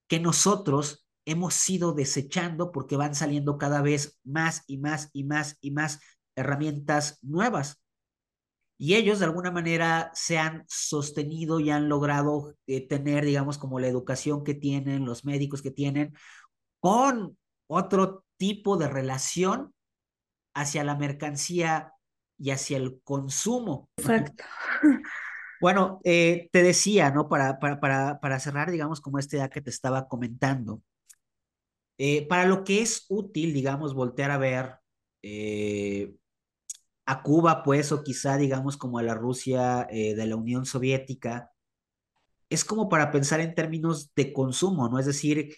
que 0.08 0.18
nosotros 0.18 1.06
hemos 1.24 1.70
ido 1.70 1.92
desechando 1.92 2.72
porque 2.72 2.96
van 2.96 3.14
saliendo 3.14 3.58
cada 3.58 3.80
vez 3.80 4.18
más 4.24 4.64
y 4.66 4.78
más 4.78 5.10
y 5.12 5.22
más 5.22 5.56
y 5.60 5.70
más 5.70 6.00
herramientas 6.34 7.18
nuevas. 7.22 7.80
Y 8.80 8.94
ellos 8.94 9.18
de 9.18 9.26
alguna 9.26 9.50
manera 9.50 10.10
se 10.14 10.38
han 10.38 10.64
sostenido 10.68 11.60
y 11.60 11.70
han 11.70 11.88
logrado 11.88 12.54
eh, 12.66 12.86
tener, 12.86 13.24
digamos, 13.24 13.58
como 13.58 13.80
la 13.80 13.88
educación 13.88 14.44
que 14.44 14.54
tienen, 14.54 15.04
los 15.04 15.24
médicos 15.24 15.62
que 15.62 15.72
tienen, 15.72 16.14
con 16.80 17.36
otro 17.66 18.24
tipo 18.36 18.76
de 18.76 18.88
relación 18.88 19.74
hacia 20.54 20.84
la 20.84 20.96
mercancía 20.96 21.92
y 22.38 22.50
hacia 22.50 22.76
el 22.76 23.00
consumo. 23.02 23.88
Exacto. 23.96 24.44
Bueno, 25.60 26.00
eh, 26.04 26.48
te 26.52 26.62
decía, 26.62 27.10
¿no? 27.10 27.28
Para, 27.28 27.58
para, 27.58 27.80
para, 27.80 28.20
para 28.20 28.38
cerrar, 28.38 28.70
digamos, 28.70 29.00
como 29.00 29.18
este 29.18 29.38
día 29.38 29.48
que 29.48 29.60
te 29.60 29.70
estaba 29.70 30.06
comentando, 30.06 30.82
eh, 31.98 32.26
para 32.28 32.46
lo 32.46 32.62
que 32.62 32.80
es 32.80 33.06
útil, 33.08 33.52
digamos, 33.52 33.92
voltear 33.92 34.30
a 34.30 34.38
ver 34.38 34.76
eh, 35.22 36.14
a 37.06 37.22
Cuba, 37.22 37.64
pues, 37.64 37.90
o 37.90 38.04
quizá, 38.04 38.36
digamos, 38.36 38.76
como 38.76 38.98
a 38.98 39.02
la 39.02 39.14
Rusia 39.14 39.88
de 39.90 40.26
la 40.26 40.36
Unión 40.36 40.64
Soviética, 40.64 41.50
es 42.50 42.64
como 42.64 42.88
para 42.88 43.10
pensar 43.10 43.40
en 43.40 43.54
términos 43.54 44.12
de 44.14 44.32
consumo, 44.32 44.88
¿no? 44.88 44.98
Es 44.98 45.06
decir, 45.06 45.56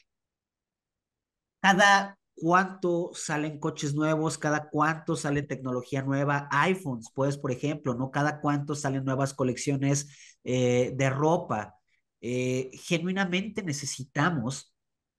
cada 1.61 2.19
cuánto 2.35 3.11
salen 3.15 3.59
coches 3.61 3.95
nuevos, 3.95 4.39
cada 4.39 4.69
cuánto 4.71 5.15
sale 5.17 5.43
tecnología 5.43 6.03
nueva, 6.03 6.49
iPhones, 6.51 7.09
pues, 7.15 7.37
por 7.37 7.53
ejemplo, 7.53 7.95
¿no? 7.95 8.11
Cada 8.11 8.41
cuánto 8.41 8.75
salen 8.75 9.05
nuevas 9.05 9.35
colecciones 9.35 10.09
eh, 10.45 10.93
de 10.97 11.11
ropa. 11.11 11.77
Eh, 12.23 12.71
genuinamente 12.73 13.63
necesitamos 13.63 14.75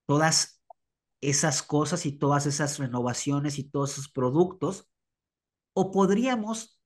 todas 0.07 0.61
esas 1.21 1.61
cosas 1.61 2.05
y 2.05 2.13
todas 2.13 2.47
esas 2.47 2.79
renovaciones 2.79 3.59
y 3.59 3.63
todos 3.65 3.93
esos 3.93 4.09
productos, 4.09 4.89
o 5.73 5.91
podríamos 5.91 6.79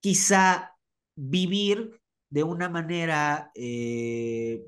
quizá 0.00 0.72
vivir 1.14 2.00
de 2.30 2.42
una 2.42 2.68
manera, 2.68 3.50
eh, 3.54 4.64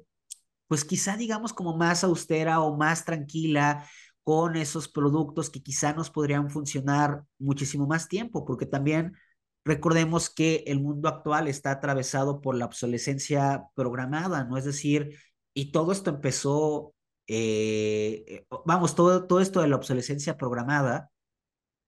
pues 0.68 0.84
quizá 0.84 1.16
digamos 1.16 1.52
como 1.52 1.76
más 1.76 2.04
austera 2.04 2.60
o 2.60 2.76
más 2.76 3.04
tranquila 3.04 3.88
con 4.26 4.56
esos 4.56 4.88
productos 4.88 5.50
que 5.50 5.62
quizá 5.62 5.92
nos 5.92 6.10
podrían 6.10 6.50
funcionar 6.50 7.22
muchísimo 7.38 7.86
más 7.86 8.08
tiempo, 8.08 8.44
porque 8.44 8.66
también 8.66 9.16
recordemos 9.64 10.30
que 10.30 10.64
el 10.66 10.80
mundo 10.80 11.08
actual 11.08 11.46
está 11.46 11.70
atravesado 11.70 12.40
por 12.40 12.56
la 12.56 12.66
obsolescencia 12.66 13.68
programada, 13.76 14.42
¿no? 14.42 14.56
Es 14.58 14.64
decir, 14.64 15.16
y 15.54 15.70
todo 15.70 15.92
esto 15.92 16.10
empezó, 16.10 16.92
eh, 17.28 18.44
vamos, 18.64 18.96
todo, 18.96 19.28
todo 19.28 19.38
esto 19.40 19.60
de 19.60 19.68
la 19.68 19.76
obsolescencia 19.76 20.36
programada 20.36 21.12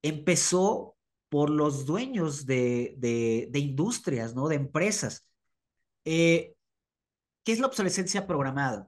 empezó 0.01 0.95
por 1.27 1.49
los 1.49 1.85
dueños 1.85 2.45
de, 2.45 2.95
de, 2.99 3.49
de 3.51 3.59
industrias, 3.59 4.33
¿no? 4.33 4.47
De 4.47 4.55
empresas. 4.55 5.27
Eh, 6.05 6.55
¿Qué 7.43 7.51
es 7.51 7.59
la 7.59 7.67
obsolescencia 7.67 8.25
programada? 8.25 8.87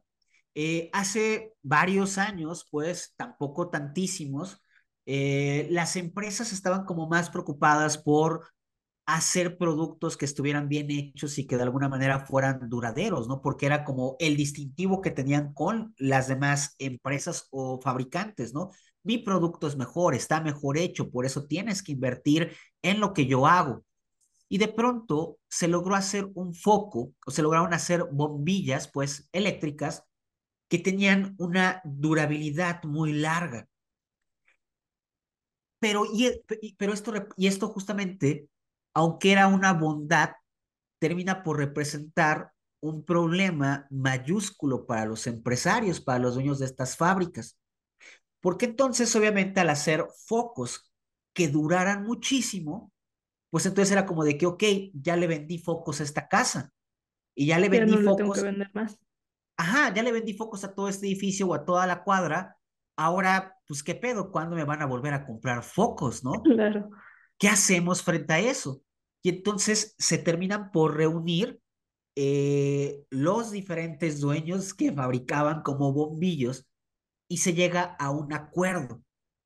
Eh, 0.53 0.89
hace 0.93 1.53
varios 1.61 2.17
años, 2.17 2.67
pues 2.69 3.13
tampoco 3.15 3.69
tantísimos, 3.69 4.61
eh, 5.05 5.67
las 5.71 5.95
empresas 5.95 6.51
estaban 6.51 6.85
como 6.85 7.07
más 7.07 7.29
preocupadas 7.29 7.97
por 7.97 8.47
hacer 9.05 9.57
productos 9.57 10.15
que 10.15 10.25
estuvieran 10.25 10.69
bien 10.69 10.89
hechos 10.91 11.37
y 11.37 11.47
que 11.47 11.57
de 11.57 11.63
alguna 11.63 11.89
manera 11.89 12.25
fueran 12.25 12.69
duraderos, 12.69 13.27
¿no? 13.27 13.41
Porque 13.41 13.65
era 13.65 13.83
como 13.83 14.15
el 14.19 14.37
distintivo 14.37 15.01
que 15.01 15.11
tenían 15.11 15.53
con 15.53 15.93
las 15.97 16.27
demás 16.27 16.75
empresas 16.79 17.47
o 17.51 17.79
fabricantes, 17.81 18.53
¿no? 18.53 18.71
Mi 19.03 19.17
producto 19.17 19.67
es 19.67 19.75
mejor, 19.77 20.15
está 20.15 20.41
mejor 20.41 20.77
hecho, 20.77 21.09
por 21.09 21.25
eso 21.25 21.45
tienes 21.47 21.81
que 21.83 21.93
invertir 21.93 22.55
en 22.81 22.99
lo 22.99 23.13
que 23.13 23.25
yo 23.25 23.47
hago. 23.47 23.83
Y 24.49 24.57
de 24.59 24.67
pronto 24.67 25.39
se 25.49 25.67
logró 25.67 25.95
hacer 25.95 26.29
un 26.35 26.53
foco, 26.53 27.13
o 27.25 27.31
se 27.31 27.41
lograron 27.41 27.73
hacer 27.73 28.05
bombillas, 28.11 28.89
pues, 28.91 29.29
eléctricas 29.31 30.03
que 30.71 30.79
tenían 30.79 31.35
una 31.37 31.81
durabilidad 31.83 32.81
muy 32.85 33.11
larga. 33.11 33.67
Pero, 35.79 36.05
y, 36.05 36.31
pero 36.77 36.93
esto, 36.93 37.11
y 37.35 37.47
esto 37.47 37.67
justamente 37.67 38.47
aunque 38.93 39.33
era 39.33 39.47
una 39.47 39.73
bondad, 39.73 40.31
termina 40.97 41.43
por 41.43 41.57
representar 41.57 42.53
un 42.81 43.03
problema 43.03 43.85
mayúsculo 43.89 44.85
para 44.85 45.05
los 45.05 45.27
empresarios, 45.27 45.99
para 45.99 46.19
los 46.19 46.35
dueños 46.35 46.59
de 46.59 46.67
estas 46.67 46.95
fábricas. 46.95 47.59
Porque 48.39 48.65
entonces, 48.65 49.13
obviamente, 49.17 49.59
al 49.59 49.69
hacer 49.69 50.05
focos 50.25 50.89
que 51.33 51.49
duraran 51.49 52.03
muchísimo, 52.03 52.93
pues 53.49 53.65
entonces 53.65 53.91
era 53.91 54.05
como 54.05 54.23
de 54.23 54.37
que, 54.37 54.45
ok, 54.45 54.63
ya 54.93 55.17
le 55.17 55.27
vendí 55.27 55.57
focos 55.57 55.99
a 55.99 56.03
esta 56.03 56.29
casa 56.29 56.71
y 57.35 57.47
ya 57.47 57.59
le 57.59 57.67
vendí 57.67 57.97
focos. 57.97 58.15
Tengo 58.15 58.33
que 58.33 58.41
vender 58.41 58.71
más. 58.73 58.97
Ajá, 59.61 59.93
ya 59.93 60.01
le 60.01 60.11
vendí 60.11 60.33
focos 60.33 60.63
a 60.63 60.73
todo 60.73 60.89
este 60.89 61.05
edificio 61.05 61.47
o 61.47 61.53
a 61.53 61.63
toda 61.63 61.85
la 61.85 62.03
cuadra. 62.03 62.57
Ahora, 62.95 63.59
pues, 63.67 63.83
¿qué 63.83 63.93
pedo? 63.93 64.31
¿Cuándo 64.31 64.55
me 64.55 64.63
van 64.63 64.81
a 64.81 64.87
volver 64.87 65.13
a 65.13 65.23
comprar 65.23 65.61
focos, 65.61 66.23
no? 66.23 66.31
Claro. 66.41 66.89
¿Qué 67.37 67.47
hacemos 67.47 68.01
frente 68.01 68.33
a 68.33 68.39
eso? 68.39 68.81
Y 69.21 69.29
entonces 69.29 69.93
se 69.99 70.17
terminan 70.17 70.71
por 70.71 70.97
reunir 70.97 71.61
eh, 72.15 73.05
los 73.11 73.51
diferentes 73.51 74.19
dueños 74.19 74.73
que 74.73 74.91
fabricaban 74.91 75.61
como 75.61 75.93
bombillos 75.93 76.67
y 77.27 77.37
se 77.37 77.53
llega 77.53 77.83
a 77.99 78.09
un 78.09 78.33
acuerdo. 78.33 79.03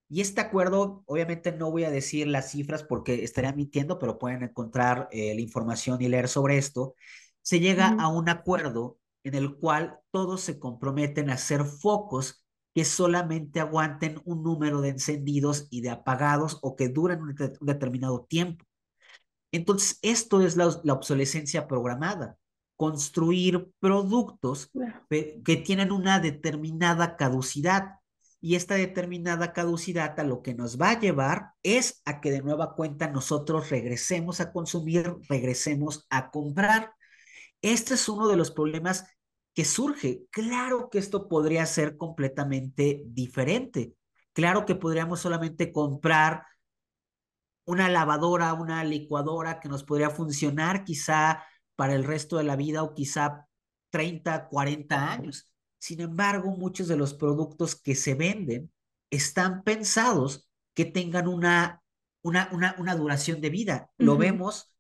Y 0.08 0.22
este 0.22 0.40
acuerdo, 0.40 1.04
obviamente 1.08 1.52
no 1.52 1.72
voy 1.72 1.84
a 1.84 1.92
decir 1.92 2.26
las 2.28 2.52
cifras 2.52 2.84
porque 2.84 3.26
estaría 3.26 3.52
mintiendo, 3.52 4.00
pero 4.00 4.18
pueden 4.18 4.44
encontrar 4.44 5.10
eh, 5.12 5.36
la 5.36 5.42
información 5.42 6.02
y 6.02 6.08
leer 6.08 6.30
sobre 6.30 6.58
esto. 6.58 6.96
Se 7.42 7.60
llega 7.60 7.98
a 8.00 8.08
un 8.08 8.30
acuerdo 8.30 8.98
en 9.26 9.34
el 9.34 9.58
cual 9.58 10.00
todos 10.12 10.42
se 10.42 10.60
comprometen 10.60 11.30
a 11.30 11.34
hacer 11.34 11.66
focos 11.66 12.46
que 12.76 12.86
solamente 12.86 13.60
aguanten 13.60 14.22
un 14.24 14.44
número 14.44 14.82
de 14.82 14.90
encendidos 14.90 15.68
y 15.72 15.82
de 15.82 15.90
apagados 15.90 16.60
o 16.62 16.76
que 16.76 16.90
duren 16.90 17.22
un, 17.22 17.36
determinado 17.62 18.26
tiempo. 18.30 18.66
Entonces, 19.52 19.98
esto 20.04 20.42
es 20.42 20.56
la, 20.58 20.68
obsolescencia 20.68 21.68
programada, 21.68 22.38
construir 22.76 23.72
productos 23.80 24.70
que 25.10 25.64
tienen 25.66 25.92
una 25.92 26.20
determinada 26.20 27.16
caducidad. 27.16 27.96
Y 28.42 28.56
esta 28.56 28.76
determinada 28.76 29.54
caducidad 29.54 30.20
a 30.20 30.24
lo 30.24 30.44
que 30.44 30.54
nos 30.54 30.80
va 30.80 30.92
a 30.92 31.00
llevar 31.00 31.54
es 31.64 32.04
a 32.06 32.22
que 32.22 32.30
de 32.30 32.44
nueva 32.44 32.76
cuenta 32.76 33.08
nosotros 33.08 33.72
regresemos 33.72 34.40
a 34.40 34.52
consumir, 34.52 35.16
regresemos 35.30 36.06
a 36.12 36.30
comprar. 36.30 36.94
Este 37.62 37.96
es 37.96 38.08
uno 38.10 38.28
de 38.28 38.38
los 38.38 38.52
problemas 38.52 39.06
que 39.56 39.66
surge. 39.66 40.28
Claro 40.32 40.90
que 40.92 41.00
esto 41.00 41.28
podría 41.28 41.66
ser 41.66 41.98
completamente 41.98 43.04
diferente. 43.08 43.96
Claro 44.34 44.66
que 44.66 44.76
podríamos 44.76 45.22
solamente 45.22 45.72
comprar 45.72 46.44
una 47.66 47.90
lavadora, 47.90 48.54
una 48.54 48.84
licuadora 48.84 49.60
que 49.60 49.70
nos 49.70 49.84
podría 49.84 50.10
funcionar 50.10 50.84
quizá 50.84 51.44
para 51.76 51.96
el 51.96 52.04
resto 52.04 52.38
de 52.38 52.44
la 52.44 52.58
vida 52.58 52.84
o 52.84 52.94
quizá 52.94 53.48
30, 53.92 54.50
40 54.50 55.12
años. 55.12 55.50
Sin 55.80 56.02
embargo, 56.02 56.52
muchos 56.52 56.88
de 56.90 56.98
los 56.98 57.14
productos 57.14 57.76
que 57.76 57.96
se 57.96 58.14
venden 58.14 58.72
están 59.10 59.64
pensados 59.64 60.50
que 60.74 60.84
tengan 60.84 61.30
una, 61.30 61.82
una, 62.22 62.50
una, 62.52 62.76
una 62.78 62.96
duración 62.96 63.40
de 63.40 63.50
vida. 63.50 63.90
Lo 63.98 64.18
vemos 64.18 64.75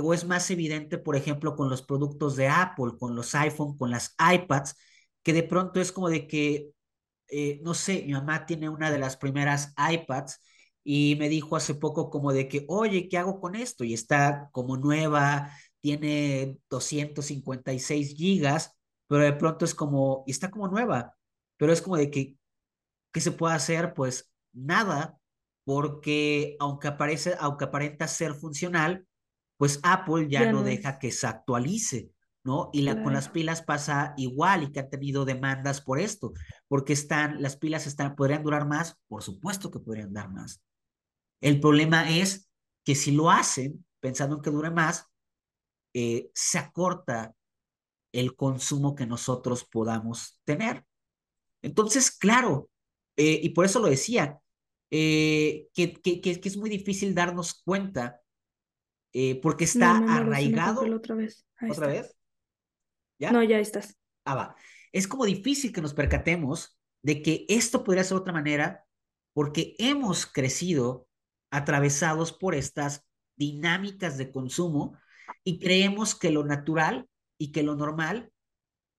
o 0.00 0.14
es 0.14 0.24
más 0.24 0.50
evidente, 0.50 0.98
por 0.98 1.16
ejemplo, 1.16 1.56
con 1.56 1.68
los 1.70 1.82
productos 1.82 2.36
de 2.36 2.48
Apple, 2.48 2.92
con 2.98 3.14
los 3.16 3.34
iPhone, 3.34 3.76
con 3.76 3.90
las 3.90 4.14
iPads, 4.18 4.76
que 5.22 5.32
de 5.32 5.42
pronto 5.42 5.80
es 5.80 5.92
como 5.92 6.08
de 6.08 6.26
que, 6.26 6.70
eh, 7.28 7.60
no 7.62 7.74
sé, 7.74 8.04
mi 8.06 8.12
mamá 8.12 8.46
tiene 8.46 8.68
una 8.68 8.90
de 8.90 8.98
las 8.98 9.16
primeras 9.16 9.74
iPads 9.78 10.40
y 10.84 11.16
me 11.18 11.28
dijo 11.28 11.56
hace 11.56 11.74
poco 11.74 12.10
como 12.10 12.32
de 12.32 12.48
que, 12.48 12.64
oye, 12.68 13.08
¿qué 13.08 13.18
hago 13.18 13.40
con 13.40 13.54
esto? 13.54 13.84
Y 13.84 13.94
está 13.94 14.48
como 14.52 14.76
nueva, 14.76 15.52
tiene 15.80 16.58
256 16.70 18.14
gigas, 18.16 18.76
pero 19.06 19.22
de 19.24 19.32
pronto 19.34 19.64
es 19.64 19.74
como, 19.74 20.24
y 20.26 20.32
está 20.32 20.50
como 20.50 20.68
nueva, 20.68 21.16
pero 21.56 21.72
es 21.72 21.82
como 21.82 21.96
de 21.96 22.10
que, 22.10 22.36
¿qué 23.12 23.20
se 23.20 23.32
puede 23.32 23.54
hacer? 23.54 23.94
Pues 23.94 24.32
nada, 24.52 25.18
porque 25.64 26.56
aunque, 26.60 26.88
aparece, 26.88 27.34
aunque 27.38 27.64
aparenta 27.66 28.08
ser 28.08 28.34
funcional, 28.34 29.06
pues 29.60 29.78
Apple 29.82 30.26
ya, 30.30 30.50
no, 30.50 30.62
deja 30.62 30.98
que 30.98 31.12
se 31.12 31.26
actualice, 31.26 32.10
¿no? 32.44 32.70
Y 32.72 32.80
la, 32.80 33.02
con 33.02 33.12
las 33.12 33.28
pilas 33.28 33.60
pasa 33.60 34.14
igual 34.16 34.62
y 34.62 34.72
que 34.72 34.80
han 34.80 34.88
tenido 34.88 35.26
demandas 35.26 35.82
por 35.82 36.00
esto, 36.00 36.32
porque 36.66 36.94
están, 36.94 37.42
las 37.42 37.58
pilas 37.58 37.86
están, 37.86 38.16
podrían 38.16 38.42
durar 38.42 38.66
más, 38.66 38.98
por 39.06 39.22
supuesto 39.22 39.70
que 39.70 39.78
podrían 39.78 40.14
dar 40.14 40.30
más. 40.30 40.62
El 41.42 41.60
problema 41.60 42.08
es 42.08 42.50
que 42.86 42.94
si 42.94 43.10
lo 43.10 43.30
hacen 43.30 43.84
pensando 44.00 44.36
en 44.36 44.40
que 44.40 44.50
dure 44.50 44.70
más, 44.70 45.04
eh, 45.92 46.30
se 46.32 46.56
acorta 46.56 47.34
el 48.12 48.36
consumo 48.36 48.94
que 48.94 49.04
nosotros 49.04 49.64
podamos 49.64 50.40
tener. 50.44 50.86
Entonces, 51.60 52.10
claro, 52.10 52.70
eh, 53.14 53.38
y 53.42 53.50
por 53.50 53.66
eso 53.66 53.78
lo 53.78 53.88
decía, 53.88 54.40
eh, 54.90 55.68
que, 55.74 55.92
que, 55.92 56.22
que, 56.22 56.40
es 56.42 56.56
muy 56.56 56.70
difícil 56.70 57.14
darnos 57.14 57.62
cuenta 57.62 58.22
eh, 59.12 59.40
porque 59.40 59.64
está 59.64 59.98
arraigado. 59.98 60.82
otra 60.94 61.14
vez. 61.14 61.46
¿Otra 61.68 61.86
vez? 61.86 62.16
¿Ya? 63.18 63.32
No, 63.32 63.42
ya 63.42 63.58
estás. 63.58 63.98
Ah, 64.24 64.34
va. 64.34 64.56
Es 64.92 65.06
como 65.06 65.24
difícil 65.24 65.72
que 65.72 65.82
nos 65.82 65.94
percatemos 65.94 66.78
de 67.02 67.22
que 67.22 67.46
esto 67.48 67.84
podría 67.84 68.04
ser 68.04 68.16
otra 68.16 68.32
manera 68.32 68.84
porque 69.32 69.74
hemos 69.78 70.26
crecido 70.26 71.06
atravesados 71.50 72.32
por 72.32 72.54
estas 72.54 73.04
dinámicas 73.36 74.18
de 74.18 74.30
consumo 74.30 74.96
y 75.44 75.58
creemos 75.58 76.14
que 76.14 76.30
lo 76.30 76.44
natural 76.44 77.08
y 77.38 77.52
que 77.52 77.62
lo 77.62 77.74
normal 77.74 78.32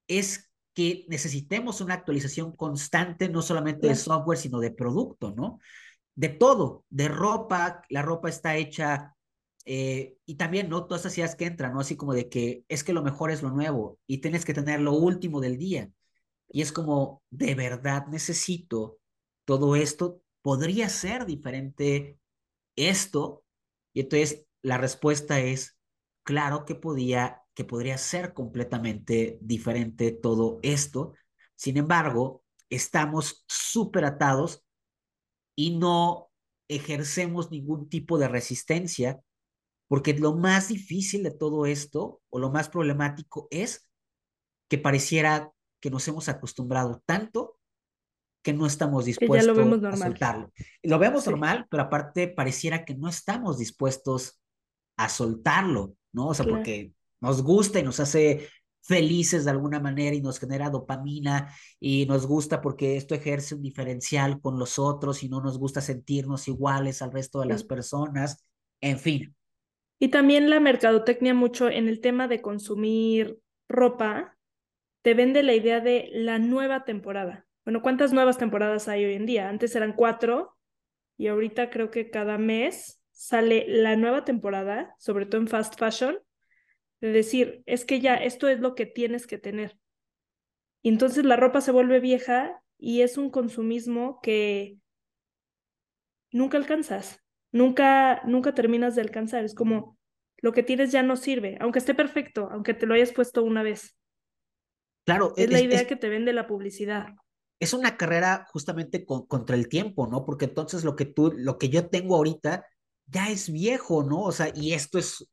es 0.08 0.52
que 0.74 1.06
necesitemos 1.10 1.82
una 1.82 1.96
actualización 1.96 2.56
constante, 2.56 3.30
no 3.30 3.42
solamente 3.42 3.88
de 3.88 3.96
software, 3.96 4.38
sino 4.38 4.60
de 4.60 4.72
producto, 4.72 5.34
¿no? 5.36 5.60
De 6.16 6.30
todo, 6.30 6.86
de 6.90 7.08
ropa, 7.08 7.84
la 7.90 8.02
ropa 8.02 8.30
está 8.30 8.56
hecha 8.56 9.16
eh, 9.66 10.18
y 10.26 10.36
también, 10.36 10.70
¿no? 10.70 10.86
Todas 10.86 11.02
esas 11.02 11.18
ideas 11.18 11.36
que 11.36 11.46
entran, 11.46 11.74
¿no? 11.74 11.82
Así 11.82 11.96
como 11.96 12.14
de 12.14 12.30
que 12.30 12.66
es 12.68 12.84
que 12.84 12.94
lo 12.94 13.04
mejor 13.04 13.32
es 13.32 13.44
lo 13.44 13.52
nuevo 13.52 14.00
y 14.08 14.20
tienes 14.20 14.46
que 14.46 14.54
tener 14.54 14.80
lo 14.82 14.94
último 14.94 15.40
del 15.42 15.58
día. 15.58 15.92
Y 16.50 16.62
es 16.62 16.72
como, 16.72 17.24
de 17.30 17.56
verdad 17.56 18.08
necesito 18.08 19.00
todo 19.46 19.76
esto. 19.76 20.22
¿Podría 20.42 20.90
ser 20.90 21.26
diferente 21.26 22.18
esto? 22.76 23.46
Y 23.94 24.02
entonces 24.02 24.46
la 24.62 24.78
respuesta 24.78 25.40
es, 25.40 25.78
claro 26.24 26.66
que 26.66 26.76
podía, 26.76 27.44
que 27.54 27.64
podría 27.64 27.98
ser 27.98 28.34
completamente 28.34 29.38
diferente 29.42 30.12
todo 30.12 30.60
esto. 30.64 31.14
Sin 31.56 31.78
embargo, 31.78 32.44
estamos 32.70 33.46
súper 33.48 34.06
atados 34.06 34.64
y 35.56 35.78
no 35.78 36.32
ejercemos 36.68 37.52
ningún 37.52 37.90
tipo 37.90 38.18
de 38.18 38.28
resistencia 38.28 39.22
porque 39.92 40.14
lo 40.14 40.34
más 40.34 40.70
difícil 40.70 41.22
de 41.22 41.32
todo 41.32 41.66
esto, 41.66 42.22
o 42.30 42.40
lo 42.40 42.50
más 42.50 42.70
problemático, 42.70 43.50
es 43.52 43.90
que 44.70 44.78
pareciera 44.78 45.52
que 45.82 45.90
nos 45.90 46.08
hemos 46.08 46.30
acostumbrado 46.30 47.04
tanto 47.06 47.60
que 48.42 48.54
no 48.54 48.68
estamos 48.68 49.04
dispuestos 49.04 49.50
a 49.50 49.98
soltarlo. 49.98 50.54
Lo 50.82 50.98
vemos 50.98 51.28
normal, 51.28 51.68
pero 51.70 51.84
aparte 51.84 52.30
pareciera 52.30 52.86
que 52.86 52.96
no 52.96 53.10
estamos 53.10 53.58
dispuestos 53.58 54.42
a 54.96 55.10
soltarlo, 55.10 55.98
¿no? 56.14 56.30
O 56.30 56.34
sea, 56.34 56.46
porque 56.46 56.94
nos 57.20 57.44
gusta 57.44 57.82
y 57.82 57.84
nos 57.84 58.00
hace 58.00 58.48
felices 58.82 59.44
de 59.44 59.52
alguna 59.52 59.82
manera 59.82 60.16
y 60.16 60.22
nos 60.22 60.40
genera 60.40 60.70
dopamina 60.70 61.54
y 61.82 62.06
nos 62.06 62.26
gusta 62.26 62.62
porque 62.62 62.96
esto 62.96 63.14
ejerce 63.14 63.56
un 63.56 63.62
diferencial 63.62 64.40
con 64.40 64.58
los 64.58 64.80
otros 64.80 65.22
y 65.22 65.28
no 65.28 65.42
nos 65.42 65.58
gusta 65.58 65.82
sentirnos 65.82 66.48
iguales 66.48 67.02
al 67.02 67.12
resto 67.12 67.42
de 67.42 67.48
las 67.48 67.66
personas, 67.66 68.46
en 68.80 68.98
fin. 68.98 69.36
Y 70.02 70.08
también 70.08 70.50
la 70.50 70.60
mercadotecnia 70.60 71.36
mucho 71.36 71.70
en 71.70 71.88
el 71.88 72.02
tema 72.02 72.28
de 72.28 72.42
consumir 72.42 73.38
ropa, 73.70 74.36
te 75.04 75.14
vende 75.14 75.44
la 75.44 75.54
idea 75.54 75.80
de 75.80 76.10
la 76.12 76.40
nueva 76.40 76.86
temporada. 76.86 77.46
Bueno, 77.66 77.84
¿cuántas 77.84 78.12
nuevas 78.12 78.40
temporadas 78.40 78.88
hay 78.88 79.06
hoy 79.06 79.14
en 79.14 79.28
día? 79.28 79.48
Antes 79.48 79.76
eran 79.76 79.94
cuatro 79.94 80.58
y 81.18 81.28
ahorita 81.28 81.70
creo 81.70 81.92
que 81.92 82.10
cada 82.10 82.40
mes 82.40 83.00
sale 83.12 83.66
la 83.68 83.96
nueva 83.96 84.26
temporada, 84.26 84.96
sobre 84.98 85.28
todo 85.28 85.40
en 85.40 85.48
fast 85.48 85.78
fashion, 85.78 86.18
de 87.00 87.12
decir, 87.12 87.62
es 87.68 87.86
que 87.86 88.00
ya 88.00 88.16
esto 88.16 88.48
es 88.48 88.60
lo 88.60 88.74
que 88.74 88.88
tienes 88.88 89.28
que 89.28 89.38
tener. 89.38 89.78
Y 90.82 90.90
entonces 90.90 91.26
la 91.26 91.36
ropa 91.36 91.62
se 91.62 91.72
vuelve 91.72 92.00
vieja 92.00 92.64
y 92.80 93.02
es 93.02 93.20
un 93.20 93.30
consumismo 93.30 94.20
que 94.24 94.80
nunca 96.32 96.58
alcanzas, 96.58 97.21
nunca, 97.52 98.22
nunca 98.26 98.54
terminas 98.54 98.96
de 98.96 99.02
alcanzar. 99.02 99.44
Es 99.44 99.56
como 99.56 99.98
lo 100.38 100.54
que 100.54 100.64
tienes 100.64 100.92
ya 100.92 101.04
no 101.04 101.16
sirve, 101.16 101.58
aunque 101.60 101.80
esté 101.80 101.94
perfecto, 101.94 102.50
aunque 102.52 102.74
te 102.74 102.86
lo 102.86 102.94
hayas 102.94 103.12
puesto 103.12 103.44
una 103.44 103.64
vez. 103.64 103.98
Claro, 105.06 105.34
es, 105.36 105.50
la 105.52 105.62
idea 105.62 105.88
que 105.88 105.96
te 105.96 106.10
vende 106.10 106.34
la 106.34 106.48
publicidad. 106.48 107.08
Es 107.60 107.74
una 107.74 107.98
carrera 107.98 108.48
justamente 108.52 109.06
contra 109.06 109.56
el 109.56 109.68
tiempo, 109.68 110.08
¿no? 110.08 110.26
Porque 110.26 110.46
entonces 110.46 110.84
lo 110.84 110.96
que 110.96 111.06
tú, 111.06 111.34
lo 111.36 111.58
que 111.58 111.70
yo 111.70 111.90
tengo 111.90 112.16
ahorita 112.16 112.66
ya 113.06 113.30
es 113.30 113.52
viejo, 113.52 114.04
¿no? 114.04 114.22
O 114.22 114.32
sea, 114.32 114.52
y 114.54 114.74
esto 114.74 114.98
es 114.98 115.32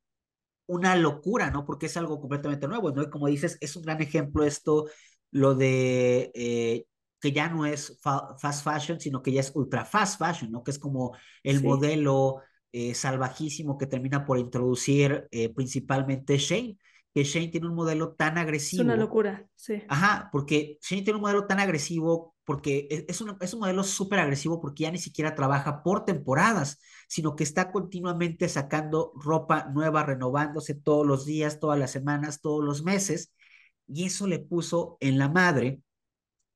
una 0.66 0.94
locura, 0.96 1.50
¿no? 1.50 1.64
Porque 1.64 1.87
es 1.87 1.96
algo 1.96 2.20
completamente 2.20 2.68
nuevo, 2.68 2.90
¿no? 2.90 3.02
Y 3.02 3.11
como 3.11 3.28
dices, 3.28 3.57
es 3.61 3.76
un 3.76 3.83
gran 3.83 4.02
ejemplo 4.02 4.44
esto, 4.44 4.87
lo 5.31 5.54
de 5.54 6.31
eh, 6.35 6.85
que 7.20 7.33
ya 7.33 7.48
no 7.48 7.66
es 7.66 7.98
fast 8.00 8.64
fashion, 8.64 9.00
sino 9.00 9.22
que 9.22 9.33
ya 9.33 9.40
es 9.40 9.52
ultra 9.54 9.85
fast 9.85 10.18
fashion, 10.18 10.50
¿no? 10.50 10.62
Que 10.62 10.70
es 10.70 10.78
como 10.78 11.16
el 11.42 11.62
modelo 11.62 12.42
eh, 12.72 12.94
salvajísimo 12.94 13.78
que 13.78 13.87
termina 13.87 14.24
por 14.24 14.38
introducir 14.38 15.26
eh, 15.31 15.48
principalmente 15.52 16.38
Shane, 16.38 16.78
que 17.14 17.24
Shane 17.24 17.48
tiene 17.48 17.66
un 17.66 17.74
modelo 17.74 18.12
tan 18.12 18.38
agresivo. 18.38 18.83
Es 18.83 18.87
una 18.87 18.96
locura, 18.96 19.48
sí. 19.57 19.83
Ajá, 19.88 20.28
porque 20.31 20.78
Shane 20.83 21.02
tiene 21.02 21.16
un 21.16 21.22
modelo 21.22 21.46
tan 21.46 21.61
agresivo 21.61 22.37
porque 22.44 22.88
e, 22.90 23.04
es, 23.09 23.20
un, 23.20 23.37
es 23.40 23.52
un 23.52 23.61
modelo 23.61 23.85
súper 23.85 24.20
agresivo 24.20 24.61
porque 24.61 24.85
ya 24.85 24.90
ni 24.90 24.98
siquiera 24.98 25.35
trabaja 25.35 25.83
por 25.83 26.04
temporadas, 26.04 26.78
sino 27.09 27.37
que 27.37 27.44
está 27.44 27.70
continuamente 27.70 28.48
sacando 28.48 29.12
ropa 29.16 29.68
nueva, 29.72 30.04
renovándose 30.04 30.74
todos 30.74 31.07
los 31.07 31.26
días, 31.26 31.61
todas 31.61 31.78
las 31.78 31.90
semanas, 31.90 32.40
todos 32.40 32.64
los 32.64 32.83
meses, 32.83 33.35
y 33.87 34.04
eso 34.04 34.26
le 34.26 34.38
puso 34.38 34.96
en 35.00 35.18
la 35.18 35.28
madre 35.28 35.83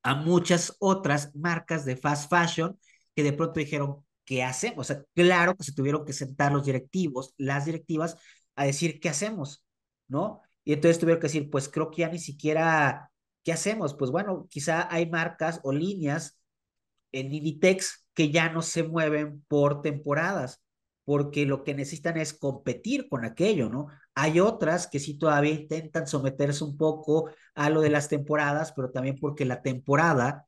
a 0.02 0.14
muchas 0.14 0.76
otras 0.80 1.34
marcas 1.34 1.84
de 1.84 1.96
fast 1.96 2.30
fashion 2.30 2.78
que 3.14 3.22
de 3.22 3.32
pronto 3.32 3.60
dijeron, 3.60 4.04
¿qué 4.24 4.42
hacemos? 4.42 4.90
O 4.90 4.94
sea, 4.94 5.04
claro 5.14 5.56
que 5.56 5.64
se 5.64 5.72
tuvieron 5.74 6.04
que 6.04 6.12
sentar 6.12 6.52
los 6.52 6.64
directivos, 6.64 7.34
las 7.36 7.66
directivas, 7.66 8.16
a 8.56 8.64
decir, 8.64 9.00
¿qué 9.00 9.08
hacemos? 9.08 9.64
¿No? 10.08 10.42
Y 10.64 10.72
entonces 10.74 10.98
tuvieron 10.98 11.20
que 11.20 11.26
decir, 11.28 11.50
pues 11.50 11.68
creo 11.68 11.90
que 11.90 12.02
ya 12.02 12.08
ni 12.08 12.18
siquiera 12.18 13.12
¿Qué 13.44 13.52
hacemos? 13.52 13.94
Pues 13.94 14.10
bueno, 14.10 14.46
quizá 14.50 14.88
hay 14.92 15.08
marcas 15.10 15.60
o 15.64 15.72
líneas 15.72 16.38
en 17.12 17.32
Inditex 17.34 18.06
que 18.14 18.30
ya 18.30 18.50
no 18.50 18.62
se 18.62 18.84
mueven 18.84 19.44
por 19.48 19.82
temporadas, 19.82 20.62
porque 21.04 21.46
lo 21.46 21.64
que 21.64 21.74
necesitan 21.74 22.16
es 22.18 22.32
competir 22.34 23.08
con 23.08 23.24
aquello, 23.24 23.68
¿no? 23.68 23.88
Hay 24.14 24.40
otras 24.40 24.86
que 24.86 25.00
sí 25.00 25.18
todavía 25.18 25.52
intentan 25.52 26.06
someterse 26.06 26.64
un 26.64 26.76
poco 26.76 27.30
a 27.54 27.70
lo 27.70 27.80
de 27.80 27.90
las 27.90 28.08
temporadas, 28.08 28.72
pero 28.72 28.90
también 28.90 29.18
porque 29.20 29.44
la 29.44 29.62
temporada 29.62 30.46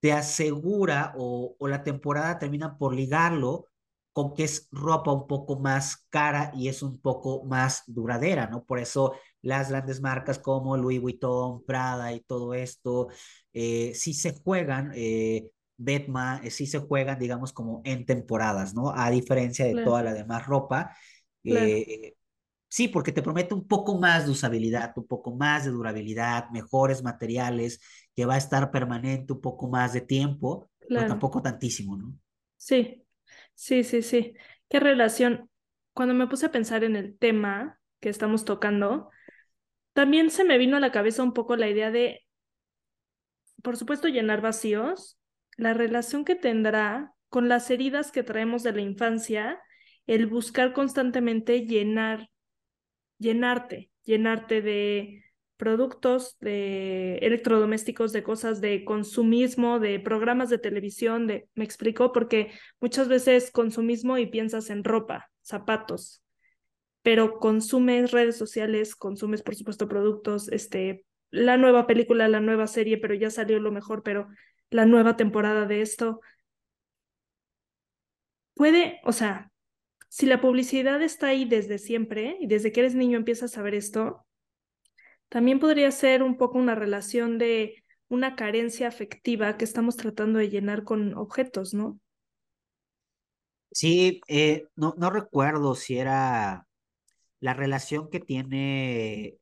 te 0.00 0.12
asegura 0.12 1.14
o, 1.16 1.56
o 1.58 1.68
la 1.68 1.82
temporada 1.82 2.38
termina 2.38 2.78
por 2.78 2.94
ligarlo 2.94 3.66
con 4.12 4.34
que 4.34 4.44
es 4.44 4.68
ropa 4.72 5.12
un 5.12 5.26
poco 5.28 5.60
más 5.60 6.06
cara 6.10 6.50
y 6.54 6.68
es 6.68 6.82
un 6.82 7.00
poco 7.00 7.44
más 7.44 7.82
duradera, 7.86 8.48
¿no? 8.48 8.64
Por 8.64 8.80
eso 8.80 9.14
las 9.42 9.70
grandes 9.70 10.00
marcas 10.00 10.38
como 10.40 10.76
Louis 10.76 11.00
Vuitton, 11.00 11.64
Prada 11.64 12.12
y 12.12 12.20
todo 12.20 12.54
esto, 12.54 13.08
eh, 13.52 13.92
sí 13.94 14.14
se 14.14 14.34
juegan, 14.42 14.92
eh, 14.94 15.50
Betma, 15.76 16.40
eh, 16.42 16.50
sí 16.50 16.66
se 16.66 16.80
juegan, 16.80 17.18
digamos, 17.20 17.52
como 17.52 17.80
en 17.84 18.04
temporadas, 18.06 18.74
¿no? 18.74 18.92
A 18.94 19.10
diferencia 19.10 19.64
de 19.66 19.76
toda 19.76 20.02
la 20.02 20.12
demás 20.14 20.46
ropa. 20.46 20.96
Eh, 21.44 22.16
sí, 22.68 22.88
porque 22.88 23.12
te 23.12 23.22
promete 23.22 23.54
un 23.54 23.66
poco 23.66 23.98
más 23.98 24.26
de 24.26 24.32
usabilidad, 24.32 24.92
un 24.96 25.06
poco 25.06 25.34
más 25.34 25.64
de 25.64 25.70
durabilidad, 25.70 26.50
mejores 26.50 27.02
materiales, 27.02 27.80
que 28.14 28.26
va 28.26 28.34
a 28.34 28.38
estar 28.38 28.70
permanente 28.70 29.32
un 29.32 29.40
poco 29.40 29.68
más 29.68 29.92
de 29.92 30.02
tiempo, 30.02 30.70
pero 30.88 31.06
tampoco 31.06 31.42
tantísimo, 31.42 31.96
¿no? 31.96 32.14
Sí, 32.56 33.04
sí, 33.54 33.84
sí, 33.84 34.02
sí. 34.02 34.34
¿Qué 34.68 34.80
relación? 34.80 35.50
Cuando 35.94 36.14
me 36.14 36.26
puse 36.26 36.46
a 36.46 36.52
pensar 36.52 36.84
en 36.84 36.96
el 36.96 37.16
tema 37.16 37.80
que 38.00 38.08
estamos 38.08 38.44
tocando, 38.44 39.10
también 39.92 40.30
se 40.30 40.44
me 40.44 40.58
vino 40.58 40.76
a 40.76 40.80
la 40.80 40.92
cabeza 40.92 41.22
un 41.22 41.32
poco 41.32 41.56
la 41.56 41.68
idea 41.68 41.90
de, 41.90 42.24
por 43.62 43.76
supuesto, 43.76 44.08
llenar 44.08 44.40
vacíos, 44.40 45.18
la 45.56 45.74
relación 45.74 46.24
que 46.24 46.36
tendrá 46.36 47.14
con 47.28 47.48
las 47.48 47.70
heridas 47.70 48.12
que 48.12 48.22
traemos 48.22 48.62
de 48.62 48.72
la 48.72 48.80
infancia, 48.80 49.60
el 50.06 50.26
buscar 50.26 50.72
constantemente 50.72 51.66
llenar, 51.66 52.30
llenarte, 53.18 53.90
llenarte 54.04 54.62
de 54.62 55.24
productos, 55.56 56.38
de 56.40 57.16
electrodomésticos, 57.18 58.12
de 58.12 58.22
cosas 58.22 58.60
de 58.60 58.84
consumismo, 58.84 59.80
de 59.80 59.98
programas 60.00 60.50
de 60.50 60.58
televisión, 60.58 61.26
me 61.26 61.64
explico, 61.64 62.12
porque 62.12 62.52
muchas 62.80 63.08
veces 63.08 63.50
consumismo 63.50 64.18
y 64.18 64.26
piensas 64.26 64.70
en 64.70 64.84
ropa, 64.84 65.30
zapatos, 65.42 66.22
pero 67.02 67.38
consumes 67.38 68.12
redes 68.12 68.36
sociales, 68.36 68.94
consumes 68.94 69.42
por 69.42 69.56
supuesto 69.56 69.88
productos, 69.88 70.48
este, 70.52 71.04
la 71.30 71.56
nueva 71.56 71.86
película, 71.86 72.28
la 72.28 72.40
nueva 72.40 72.66
serie, 72.68 72.98
pero 72.98 73.14
ya 73.14 73.30
salió 73.30 73.58
lo 73.58 73.72
mejor, 73.72 74.02
pero 74.02 74.28
la 74.70 74.86
nueva 74.86 75.16
temporada 75.16 75.66
de 75.66 75.82
esto. 75.82 76.20
Puede, 78.54 79.00
o 79.04 79.12
sea, 79.12 79.50
si 80.08 80.26
la 80.26 80.40
publicidad 80.40 81.02
está 81.02 81.28
ahí 81.28 81.44
desde 81.44 81.78
siempre 81.78 82.36
y 82.40 82.46
desde 82.46 82.72
que 82.72 82.80
eres 82.80 82.94
niño 82.94 83.18
empiezas 83.18 83.56
a 83.58 83.62
ver 83.62 83.74
esto, 83.74 84.26
también 85.28 85.60
podría 85.60 85.90
ser 85.90 86.22
un 86.22 86.36
poco 86.36 86.58
una 86.58 86.74
relación 86.74 87.38
de 87.38 87.84
una 88.08 88.36
carencia 88.36 88.88
afectiva 88.88 89.56
que 89.58 89.64
estamos 89.64 89.96
tratando 89.96 90.38
de 90.38 90.48
llenar 90.48 90.84
con 90.84 91.14
objetos, 91.14 91.74
¿no? 91.74 92.00
Sí, 93.70 94.22
eh, 94.28 94.66
no, 94.76 94.94
recuerdo 95.10 95.74
si 95.74 95.98
era 95.98 96.66
la 97.40 97.52
relación 97.52 98.08
que 98.08 98.18
tiene, 98.18 99.36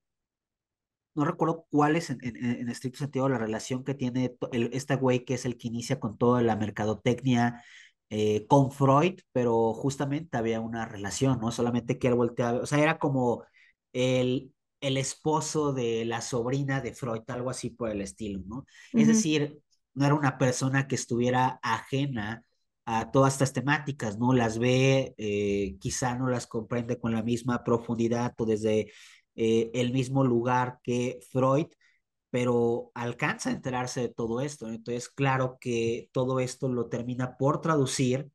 no 1.15 1.25
recuerdo 1.25 1.65
cuál 1.71 1.95
es 1.95 2.11
en, 2.11 2.19
en, 2.23 2.69
estricto 2.69 2.99
sentido 2.99 3.29
la 3.29 3.39
relación 3.39 3.85
que 3.85 3.95
tiene 3.95 4.37
el, 4.51 4.71
este 4.73 4.97
güey 4.97 5.25
que 5.25 5.35
es 5.35 5.45
el 5.45 5.57
que 5.57 5.69
inicia 5.69 6.01
con 6.01 6.19
toda 6.19 6.43
la 6.43 6.57
mercadotecnia 6.57 7.63
eh, 8.11 8.47
con 8.47 8.71
Freud, 8.73 9.21
pero 9.33 9.73
justamente 9.75 10.37
había 10.37 10.61
una 10.61 10.87
relación, 10.87 11.41
¿no? 11.41 11.51
Solamente 11.51 11.99
que 11.99 12.09
él 12.09 12.15
volteaba, 12.15 12.61
o 12.61 12.67
sea, 12.67 12.81
era 12.81 12.99
como 12.99 13.45
el, 13.93 14.53
el 14.81 14.97
esposo 14.97 15.73
de 15.73 16.05
la 16.05 16.21
sobrina 16.21 16.81
de 16.81 16.95
Freud, 16.95 17.23
algo 17.29 17.51
así 17.51 17.71
por 17.71 17.91
el 17.91 18.01
estilo, 18.01 18.41
¿no? 18.47 18.67
Es 18.93 19.09
decir, 19.09 19.61
no 19.95 20.07
era 20.07 20.15
una 20.15 20.39
persona 20.39 20.87
que 20.87 20.95
estuviera 20.95 21.59
ajena 21.63 22.45
a 22.85 23.11
todas 23.11 23.35
estas 23.35 23.53
temáticas, 23.53 24.19
¿no? 24.19 24.33
Las 24.33 24.59
ve, 24.59 25.15
eh, 25.19 25.77
quizá 25.81 26.17
no 26.17 26.29
las 26.29 26.47
comprende 26.47 26.99
con 26.99 27.13
la 27.13 27.23
misma 27.23 27.65
profundidad 27.65 28.35
o 28.39 28.47
desde 28.47 28.93
eh, 29.35 29.71
el 29.75 29.93
mismo 29.93 30.25
lugar 30.25 30.79
que 30.83 31.19
Freud, 31.33 31.67
pero 32.37 32.91
alcanza 32.95 33.49
a 33.49 33.55
enterarse 33.55 34.03
de 34.03 34.09
todo 34.11 34.43
esto. 34.43 34.69
Entonces, 34.69 35.09
claro 35.09 35.57
que 35.59 36.11
todo 36.13 36.39
esto 36.39 36.69
lo 36.69 36.91
termina 36.91 37.39
por 37.39 37.63
traducir 37.63 38.31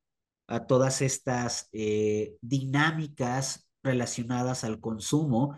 a 0.48 0.66
todas 0.66 1.04
estas 1.04 1.70
eh, 1.72 2.36
dinámicas 2.42 3.70
relacionadas 3.84 4.64
al 4.64 4.80
consumo 4.80 5.56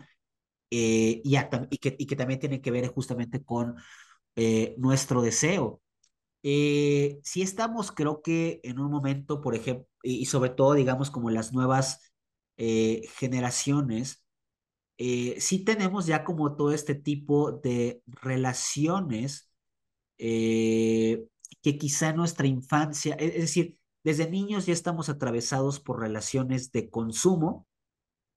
y, 0.68 1.22
y, 1.24 1.78
que, 1.78 2.16
también 2.16 2.38
tienen 2.38 2.60
que 2.60 2.70
ver 2.70 2.88
justamente 2.88 3.42
con 3.42 3.76
nuestro 4.76 5.22
deseo 5.22 5.80
eh, 6.46 7.20
si 7.24 7.40
estamos, 7.42 7.90
creo 7.90 8.20
que 8.22 8.60
en 8.64 8.78
un 8.78 8.90
momento, 8.90 9.40
por 9.40 9.54
ejemplo, 9.54 9.88
y 10.02 10.26
sobre 10.26 10.50
todo, 10.50 10.74
digamos, 10.74 11.10
como 11.10 11.30
las 11.30 11.54
nuevas 11.54 12.12
eh, 12.58 13.02
generaciones, 13.16 14.23
eh, 14.98 15.36
sí 15.40 15.64
tenemos 15.64 16.06
ya 16.06 16.24
como 16.24 16.56
todo 16.56 16.72
este 16.72 16.94
tipo 16.94 17.52
de 17.52 18.02
relaciones 18.06 19.50
eh, 20.18 21.26
que 21.62 21.78
quizá 21.78 22.10
en 22.10 22.16
nuestra 22.16 22.46
infancia, 22.46 23.14
es 23.14 23.34
decir, 23.34 23.78
desde 24.04 24.30
niños 24.30 24.66
ya 24.66 24.72
estamos 24.72 25.08
atravesados 25.08 25.80
por 25.80 26.00
relaciones 26.00 26.72
de 26.72 26.90
consumo 26.90 27.66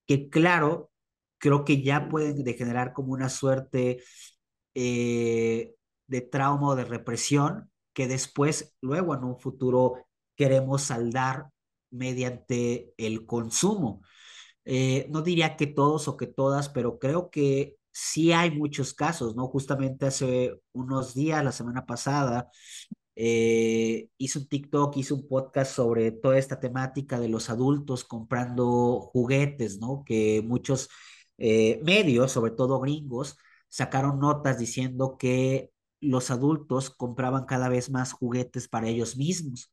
que 0.08 0.30
claro, 0.30 0.92
creo 1.38 1.66
que 1.66 1.84
ya 1.84 2.10
pueden 2.10 2.44
degenerar 2.44 2.94
como 2.94 3.14
una 3.14 3.30
suerte 3.30 4.02
eh, 4.74 5.76
de 6.08 6.22
trauma 6.22 6.70
o 6.70 6.76
de 6.76 6.86
represión 6.86 7.72
que 7.94 8.08
después, 8.08 8.76
luego 8.82 9.16
en 9.16 9.24
un 9.24 9.40
futuro, 9.40 10.06
queremos 10.36 10.84
saldar 10.84 11.50
mediante 11.92 12.94
el 12.98 13.26
consumo. 13.26 14.02
Eh, 14.70 15.08
no 15.10 15.22
diría 15.22 15.56
que 15.56 15.66
todos 15.68 16.08
o 16.10 16.18
que 16.18 16.28
todas, 16.28 16.68
pero 16.70 17.00
creo 17.00 17.30
que 17.30 17.78
sí 17.92 18.34
hay 18.34 18.52
muchos 18.52 18.94
casos, 18.94 19.36
¿no? 19.36 19.48
Justamente 19.48 20.06
hace 20.08 20.60
unos 20.74 21.14
días, 21.16 21.44
la 21.44 21.54
semana 21.54 21.86
pasada, 21.86 22.50
eh, 23.16 24.10
hice 24.18 24.40
un 24.40 24.48
TikTok, 24.48 24.98
hice 24.98 25.14
un 25.14 25.28
podcast 25.28 25.74
sobre 25.76 26.12
toda 26.12 26.38
esta 26.38 26.60
temática 26.60 27.20
de 27.20 27.30
los 27.30 27.50
adultos 27.50 28.04
comprando 28.04 29.00
juguetes, 29.14 29.80
¿no? 29.80 30.04
Que 30.06 30.44
muchos 30.46 30.90
eh, 31.38 31.80
medios, 31.84 32.32
sobre 32.34 32.52
todo 32.52 32.80
gringos, 32.82 33.38
sacaron 33.70 34.20
notas 34.20 34.60
diciendo 34.60 35.18
que 35.18 35.72
los 36.02 36.30
adultos 36.32 36.90
compraban 36.90 37.46
cada 37.46 37.70
vez 37.70 37.90
más 37.90 38.12
juguetes 38.14 38.68
para 38.68 38.88
ellos 38.90 39.18
mismos 39.18 39.72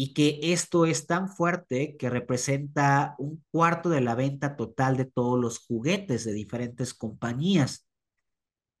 y 0.00 0.14
que 0.14 0.38
esto 0.52 0.86
es 0.86 1.08
tan 1.08 1.28
fuerte 1.28 1.96
que 1.96 2.08
representa 2.08 3.16
un 3.18 3.44
cuarto 3.50 3.88
de 3.88 4.00
la 4.00 4.14
venta 4.14 4.54
total 4.54 4.96
de 4.96 5.06
todos 5.06 5.40
los 5.40 5.58
juguetes 5.58 6.24
de 6.24 6.34
diferentes 6.34 6.94
compañías. 6.94 7.88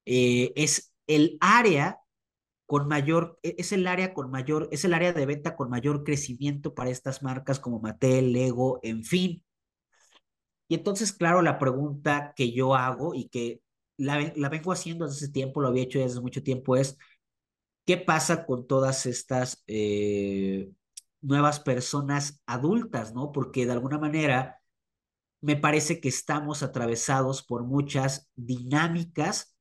Eh, 0.06 0.52
es 0.54 0.94
el 1.08 1.36
área 1.40 1.98
con 2.66 2.86
mayor, 2.86 3.40
e, 3.42 3.56
es 3.58 3.72
el 3.72 3.88
área 3.88 4.14
con 4.14 4.30
mayor, 4.30 4.68
es 4.70 4.84
el 4.84 4.94
área 4.94 5.12
de 5.12 5.26
venta 5.26 5.56
con 5.56 5.70
mayor 5.70 6.04
crecimiento 6.04 6.72
para 6.72 6.90
estas 6.90 7.20
marcas 7.20 7.58
como 7.58 7.80
Mattel, 7.80 8.32
Lego, 8.32 8.78
en 8.84 9.02
fin. 9.02 9.42
Y 10.68 10.76
entonces, 10.76 11.12
claro, 11.12 11.42
la 11.42 11.58
pregunta 11.58 12.32
que 12.36 12.52
yo 12.52 12.76
hago 12.76 13.12
y 13.16 13.28
que 13.28 13.60
la, 13.96 14.32
la 14.36 14.48
vengo 14.48 14.70
haciendo 14.70 15.06
desde 15.06 15.24
ese 15.24 15.32
tiempo, 15.32 15.60
lo 15.60 15.66
había 15.66 15.82
hecho 15.82 15.98
desde 15.98 16.20
mucho 16.20 16.44
tiempo, 16.44 16.76
es, 16.76 16.96
¿qué 17.84 17.96
pasa 17.96 18.46
con 18.46 18.68
todas 18.68 19.04
estas 19.06 19.64
eh, 19.66 20.70
nuevas 21.20 21.60
personas 21.60 22.42
adultas, 22.46 23.14
¿no? 23.14 23.32
Porque 23.32 23.66
de 23.66 23.72
alguna 23.72 23.98
manera 23.98 24.60
me 25.40 25.56
parece 25.56 26.00
que 26.00 26.08
estamos 26.08 26.62
atravesados 26.62 27.42
por 27.42 27.64
muchas 27.64 28.30
dinámicas 28.34 29.56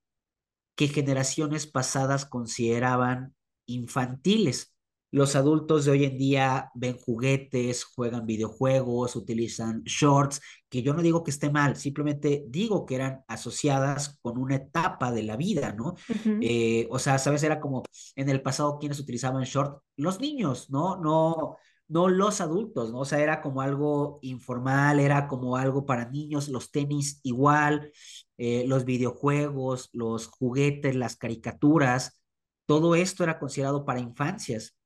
que 0.76 0.88
generaciones 0.88 1.68
pasadas 1.68 2.26
consideraban 2.26 3.36
infantiles. 3.66 4.77
Los 5.18 5.36
adultos 5.36 5.86
de 5.86 5.92
hoy 5.92 6.04
en 6.04 6.16
día 6.16 6.70
ven 6.76 6.96
juguetes, 6.96 7.86
juegan 7.86 8.28
videojuegos, 8.28 9.16
utilizan 9.16 9.82
shorts, 9.84 10.40
que 10.70 10.84
yo 10.84 10.94
no 10.94 11.02
digo 11.02 11.24
que 11.24 11.32
esté 11.32 11.50
mal, 11.50 11.76
simplemente 11.76 12.46
digo 12.50 12.86
que 12.86 12.94
eran 12.94 13.24
asociadas 13.28 14.20
con 14.22 14.38
una 14.38 14.58
etapa 14.58 15.12
de 15.12 15.24
la 15.24 15.36
vida, 15.36 15.74
¿no? 15.74 15.96
eh, 16.44 16.88
o 16.92 17.00
sea, 17.00 17.18
sabes, 17.18 17.42
era 17.42 17.60
como 17.60 17.82
en 18.16 18.30
el 18.30 18.44
pasado 18.44 18.78
quienes 18.78 19.00
utilizaban 19.00 19.44
shorts, 19.44 19.82
los 19.96 20.20
niños, 20.20 20.70
¿no? 20.70 20.98
No, 20.98 21.58
no 21.88 22.10
los 22.10 22.40
adultos, 22.40 22.92
¿no? 22.92 23.00
O 23.00 23.06
sea, 23.06 23.20
era 23.20 23.42
como 23.42 23.62
algo 23.62 24.20
informal, 24.22 25.00
era 25.00 25.28
como 25.28 25.58
algo 25.58 25.88
para 25.88 26.12
niños, 26.12 26.48
los 26.48 26.70
tenis 26.70 27.22
igual, 27.24 27.92
eh, 28.38 28.66
los 28.68 28.86
videojuegos, 28.86 29.90
los 29.94 30.28
juguetes, 30.28 30.96
las 30.96 31.16
caricaturas, 31.16 32.22
todo 32.68 32.94
esto 32.94 33.24
era 33.24 33.40
considerado 33.40 33.84
para 33.84 34.00
infancias 34.00 34.77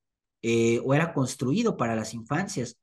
eh, 0.41 0.81
o 0.83 0.93
era 0.93 1.13
construido 1.13 1.77
para 1.77 1.95
las 1.95 2.13
infancias. 2.13 2.77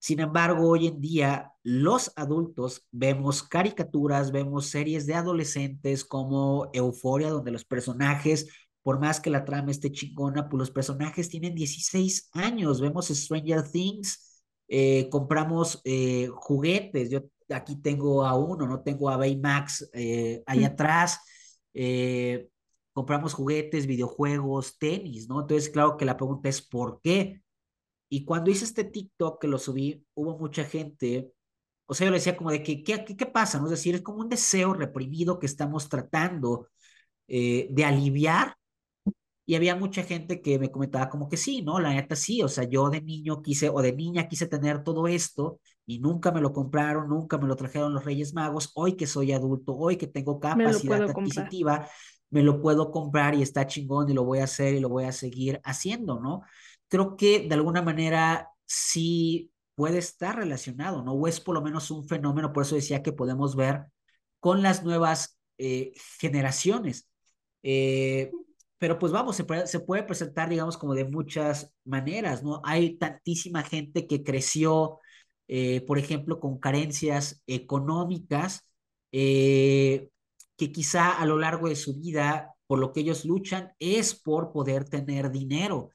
Sin 0.00 0.20
embargo, 0.20 0.68
hoy 0.68 0.86
en 0.86 1.00
día 1.00 1.52
los 1.62 2.12
adultos 2.16 2.86
vemos 2.92 3.42
caricaturas, 3.42 4.30
vemos 4.30 4.68
series 4.68 5.06
de 5.06 5.14
adolescentes 5.14 6.04
como 6.04 6.70
Euforia, 6.72 7.30
donde 7.30 7.50
los 7.50 7.64
personajes 7.64 8.46
por 8.88 9.00
más 9.00 9.20
que 9.20 9.28
la 9.28 9.44
trama 9.44 9.70
esté 9.70 9.92
chingona, 9.92 10.48
pues 10.48 10.58
los 10.58 10.70
personajes 10.70 11.28
tienen 11.28 11.54
16 11.54 12.30
años. 12.32 12.80
Vemos 12.80 13.08
Stranger 13.08 13.62
Things, 13.70 14.42
eh, 14.66 15.10
compramos 15.10 15.82
eh, 15.84 16.30
juguetes. 16.32 17.10
Yo 17.10 17.20
aquí 17.50 17.76
tengo 17.82 18.24
a 18.24 18.34
uno, 18.34 18.66
no 18.66 18.80
tengo 18.80 19.10
a 19.10 19.18
Baymax 19.18 19.90
eh, 19.92 20.42
ahí 20.46 20.64
atrás. 20.64 21.20
Eh, 21.74 22.48
compramos 22.98 23.32
juguetes, 23.34 23.86
videojuegos, 23.86 24.76
tenis, 24.78 25.28
¿no? 25.28 25.40
Entonces, 25.42 25.70
claro 25.70 25.96
que 25.96 26.04
la 26.04 26.16
pregunta 26.16 26.48
es 26.48 26.60
¿por 26.62 27.00
qué? 27.00 27.42
Y 28.08 28.24
cuando 28.24 28.50
hice 28.50 28.64
este 28.64 28.84
TikTok 28.84 29.40
que 29.40 29.48
lo 29.48 29.58
subí, 29.58 30.04
hubo 30.14 30.38
mucha 30.38 30.64
gente, 30.64 31.32
o 31.86 31.94
sea, 31.94 32.06
yo 32.06 32.10
le 32.10 32.18
decía 32.18 32.36
como 32.36 32.50
de 32.50 32.62
que, 32.62 32.82
¿qué, 32.82 33.04
qué, 33.04 33.16
qué 33.16 33.26
pasa? 33.26 33.58
¿no? 33.58 33.66
Es 33.66 33.70
decir, 33.72 33.94
es 33.94 34.02
como 34.02 34.18
un 34.20 34.28
deseo 34.28 34.74
reprimido 34.74 35.38
que 35.38 35.46
estamos 35.46 35.88
tratando 35.88 36.68
de 37.28 37.84
aliviar 37.84 38.56
y 39.46 39.54
había 39.54 39.76
mucha 39.76 40.02
gente 40.02 40.42
que 40.42 40.58
me 40.58 40.70
comentaba 40.70 41.08
como 41.08 41.28
que 41.28 41.36
sí, 41.38 41.62
¿no? 41.62 41.80
La 41.80 41.94
neta 41.94 42.16
sí, 42.16 42.42
o 42.42 42.48
sea, 42.48 42.64
yo 42.64 42.90
de 42.90 43.00
niño 43.00 43.42
quise 43.42 43.70
o 43.70 43.80
de 43.80 43.92
niña 43.94 44.28
quise 44.28 44.46
tener 44.46 44.84
todo 44.84 45.08
esto 45.08 45.60
y 45.88 46.00
nunca 46.00 46.30
me 46.30 46.42
lo 46.42 46.52
compraron, 46.52 47.08
nunca 47.08 47.38
me 47.38 47.48
lo 47.48 47.56
trajeron 47.56 47.94
los 47.94 48.04
Reyes 48.04 48.34
Magos. 48.34 48.72
Hoy 48.74 48.94
que 48.94 49.06
soy 49.06 49.32
adulto, 49.32 49.74
hoy 49.74 49.96
que 49.96 50.06
tengo 50.06 50.38
capacidad 50.38 51.02
adquisitiva, 51.02 51.88
me 52.28 52.42
lo 52.42 52.60
puedo 52.60 52.90
comprar 52.90 53.34
y 53.34 53.40
está 53.40 53.66
chingón 53.66 54.10
y 54.10 54.12
lo 54.12 54.22
voy 54.22 54.40
a 54.40 54.44
hacer 54.44 54.74
y 54.74 54.80
lo 54.80 54.90
voy 54.90 55.04
a 55.04 55.12
seguir 55.12 55.62
haciendo, 55.64 56.20
¿no? 56.20 56.42
Creo 56.88 57.16
que 57.16 57.48
de 57.48 57.54
alguna 57.54 57.80
manera 57.80 58.50
sí 58.66 59.50
puede 59.74 59.96
estar 59.96 60.36
relacionado, 60.36 61.02
¿no? 61.02 61.14
O 61.14 61.26
es 61.26 61.40
por 61.40 61.54
lo 61.54 61.62
menos 61.62 61.90
un 61.90 62.06
fenómeno, 62.06 62.52
por 62.52 62.64
eso 62.64 62.74
decía 62.74 63.02
que 63.02 63.14
podemos 63.14 63.56
ver 63.56 63.86
con 64.40 64.60
las 64.60 64.84
nuevas 64.84 65.38
eh, 65.56 65.94
generaciones. 66.20 67.08
Eh, 67.62 68.30
pero 68.76 68.98
pues 68.98 69.10
vamos, 69.10 69.36
se 69.36 69.44
puede, 69.44 69.66
se 69.66 69.80
puede 69.80 70.02
presentar, 70.02 70.50
digamos, 70.50 70.76
como 70.76 70.94
de 70.94 71.06
muchas 71.06 71.74
maneras, 71.86 72.42
¿no? 72.42 72.60
Hay 72.62 72.98
tantísima 72.98 73.62
gente 73.62 74.06
que 74.06 74.22
creció, 74.22 75.00
eh, 75.48 75.80
por 75.82 75.98
ejemplo, 75.98 76.40
con 76.40 76.58
carencias 76.58 77.42
económicas, 77.46 78.64
eh, 79.12 80.10
que 80.56 80.72
quizá 80.72 81.12
a 81.12 81.26
lo 81.26 81.38
largo 81.38 81.68
de 81.68 81.76
su 81.76 81.98
vida, 81.98 82.54
por 82.66 82.78
lo 82.78 82.92
que 82.92 83.00
ellos 83.00 83.24
luchan, 83.24 83.72
es 83.78 84.14
por 84.14 84.52
poder 84.52 84.84
tener 84.88 85.30
dinero. 85.30 85.90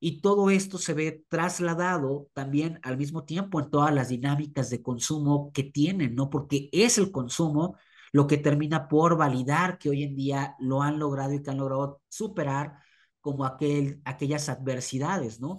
Y 0.00 0.20
todo 0.20 0.50
esto 0.50 0.78
se 0.78 0.94
ve 0.94 1.24
trasladado 1.28 2.28
también 2.34 2.80
al 2.82 2.98
mismo 2.98 3.24
tiempo 3.24 3.60
en 3.60 3.70
todas 3.70 3.94
las 3.94 4.08
dinámicas 4.08 4.70
de 4.70 4.82
consumo 4.82 5.52
que 5.52 5.64
tienen, 5.64 6.14
¿no? 6.14 6.28
Porque 6.30 6.68
es 6.72 6.98
el 6.98 7.10
consumo 7.12 7.76
lo 8.12 8.26
que 8.26 8.38
termina 8.38 8.88
por 8.88 9.16
validar 9.16 9.78
que 9.78 9.90
hoy 9.90 10.02
en 10.02 10.16
día 10.16 10.56
lo 10.58 10.82
han 10.82 10.98
logrado 10.98 11.34
y 11.34 11.42
que 11.42 11.50
han 11.50 11.58
logrado 11.58 12.02
superar 12.08 12.74
como 13.20 13.44
aquel, 13.44 14.00
aquellas 14.04 14.48
adversidades, 14.48 15.40
¿no? 15.40 15.58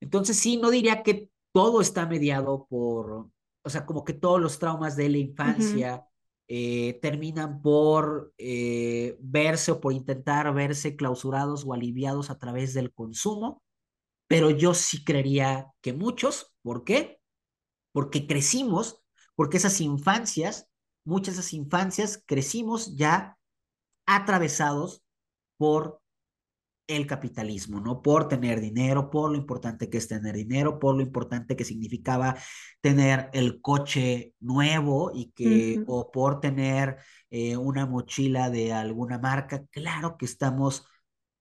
Entonces 0.00 0.36
sí, 0.38 0.56
no 0.56 0.70
diría 0.70 1.02
que 1.02 1.30
todo 1.56 1.80
está 1.80 2.04
mediado 2.04 2.66
por, 2.68 3.30
o 3.62 3.70
sea, 3.70 3.86
como 3.86 4.04
que 4.04 4.12
todos 4.12 4.38
los 4.38 4.58
traumas 4.58 4.94
de 4.94 5.08
la 5.08 5.16
infancia 5.16 6.06
eh, 6.48 6.98
terminan 7.00 7.62
por 7.62 8.34
eh, 8.36 9.16
verse 9.20 9.72
o 9.72 9.80
por 9.80 9.94
intentar 9.94 10.52
verse 10.52 10.96
clausurados 10.96 11.64
o 11.64 11.72
aliviados 11.72 12.28
a 12.28 12.36
través 12.36 12.74
del 12.74 12.92
consumo, 12.92 13.62
pero 14.28 14.50
yo 14.50 14.74
sí 14.74 15.02
creería 15.02 15.72
que 15.80 15.94
muchos, 15.94 16.54
¿por 16.60 16.84
qué? 16.84 17.22
Porque 17.90 18.26
crecimos, 18.26 19.02
porque 19.34 19.56
esas 19.56 19.80
infancias 19.80 20.68
muchas 21.06 21.36
de 21.36 21.40
esas 21.40 21.54
infancias 21.54 22.22
crecimos 22.26 22.96
ya 22.96 23.38
atravesados 24.04 25.02
por 25.56 26.02
el 26.86 27.06
capitalismo, 27.06 27.80
¿no? 27.80 28.02
Por 28.02 28.28
tener 28.28 28.60
dinero, 28.60 29.10
por 29.10 29.30
lo 29.30 29.36
importante 29.36 29.90
que 29.90 29.98
es 29.98 30.08
tener 30.08 30.36
dinero, 30.36 30.78
por 30.78 30.94
lo 30.94 31.02
importante 31.02 31.56
que 31.56 31.64
significaba 31.64 32.36
tener 32.80 33.28
el 33.32 33.60
coche 33.60 34.34
nuevo 34.40 35.10
y 35.14 35.32
que, 35.32 35.82
o 35.86 36.10
por 36.10 36.40
tener 36.40 36.98
eh, 37.30 37.56
una 37.56 37.86
mochila 37.86 38.50
de 38.50 38.72
alguna 38.72 39.18
marca. 39.18 39.64
Claro 39.70 40.16
que 40.16 40.26
estamos 40.26 40.86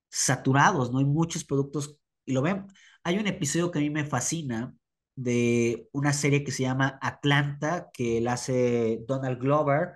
saturados, 0.09 0.91
¿no? 0.91 0.99
Hay 0.99 1.05
muchos 1.05 1.43
productos, 1.43 1.97
y 2.25 2.33
lo 2.33 2.41
ven. 2.41 2.65
Hay 3.03 3.19
un 3.19 3.27
episodio 3.27 3.71
que 3.71 3.79
a 3.79 3.81
mí 3.81 3.89
me 3.89 4.05
fascina, 4.05 4.73
de 5.15 5.87
una 5.93 6.11
serie 6.13 6.43
que 6.43 6.51
se 6.51 6.63
llama 6.63 6.99
Atlanta, 7.01 7.89
que 7.93 8.19
la 8.21 8.33
hace 8.33 9.03
Donald 9.07 9.39
Glover, 9.39 9.93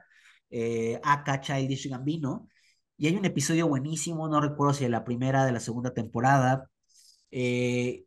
eh, 0.50 1.00
aka 1.04 1.42
Childish 1.42 1.90
Gambino, 1.90 2.48
y 3.00 3.08
hay 3.08 3.16
un 3.16 3.26
episodio 3.26 3.68
buenísimo, 3.68 4.28
no 4.28 4.42
recuerdo 4.42 4.74
si 4.74 4.84
de 4.84 4.90
la 4.90 5.06
primera, 5.06 5.46
de 5.46 5.54
la 5.54 5.62
segunda 5.62 5.94
temporada, 5.94 6.70
eh, 7.32 8.06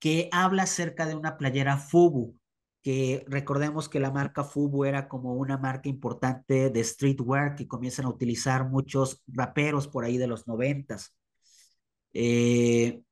que 0.00 0.28
habla 0.32 0.64
acerca 0.64 1.06
de 1.06 1.14
una 1.14 1.38
playera 1.38 1.78
Fubu. 1.78 2.36
que 2.82 3.24
recordemos 3.28 3.88
que 3.88 4.00
la 4.00 4.10
marca 4.10 4.44
Fubu 4.44 4.84
era 4.84 5.08
como 5.08 5.34
una 5.34 5.58
marca 5.58 5.88
importante 5.88 6.70
de 6.70 6.84
streetwear 6.84 7.54
que 7.56 7.68
comienzan 7.68 8.06
a 8.06 8.10
utilizar 8.10 8.68
muchos 8.68 9.22
raperos 9.28 9.88
por 9.88 10.04
ahí 10.04 10.18
de 10.18 10.26
los 10.28 10.48
noventas. 10.48 11.14
Eh, 12.14 13.02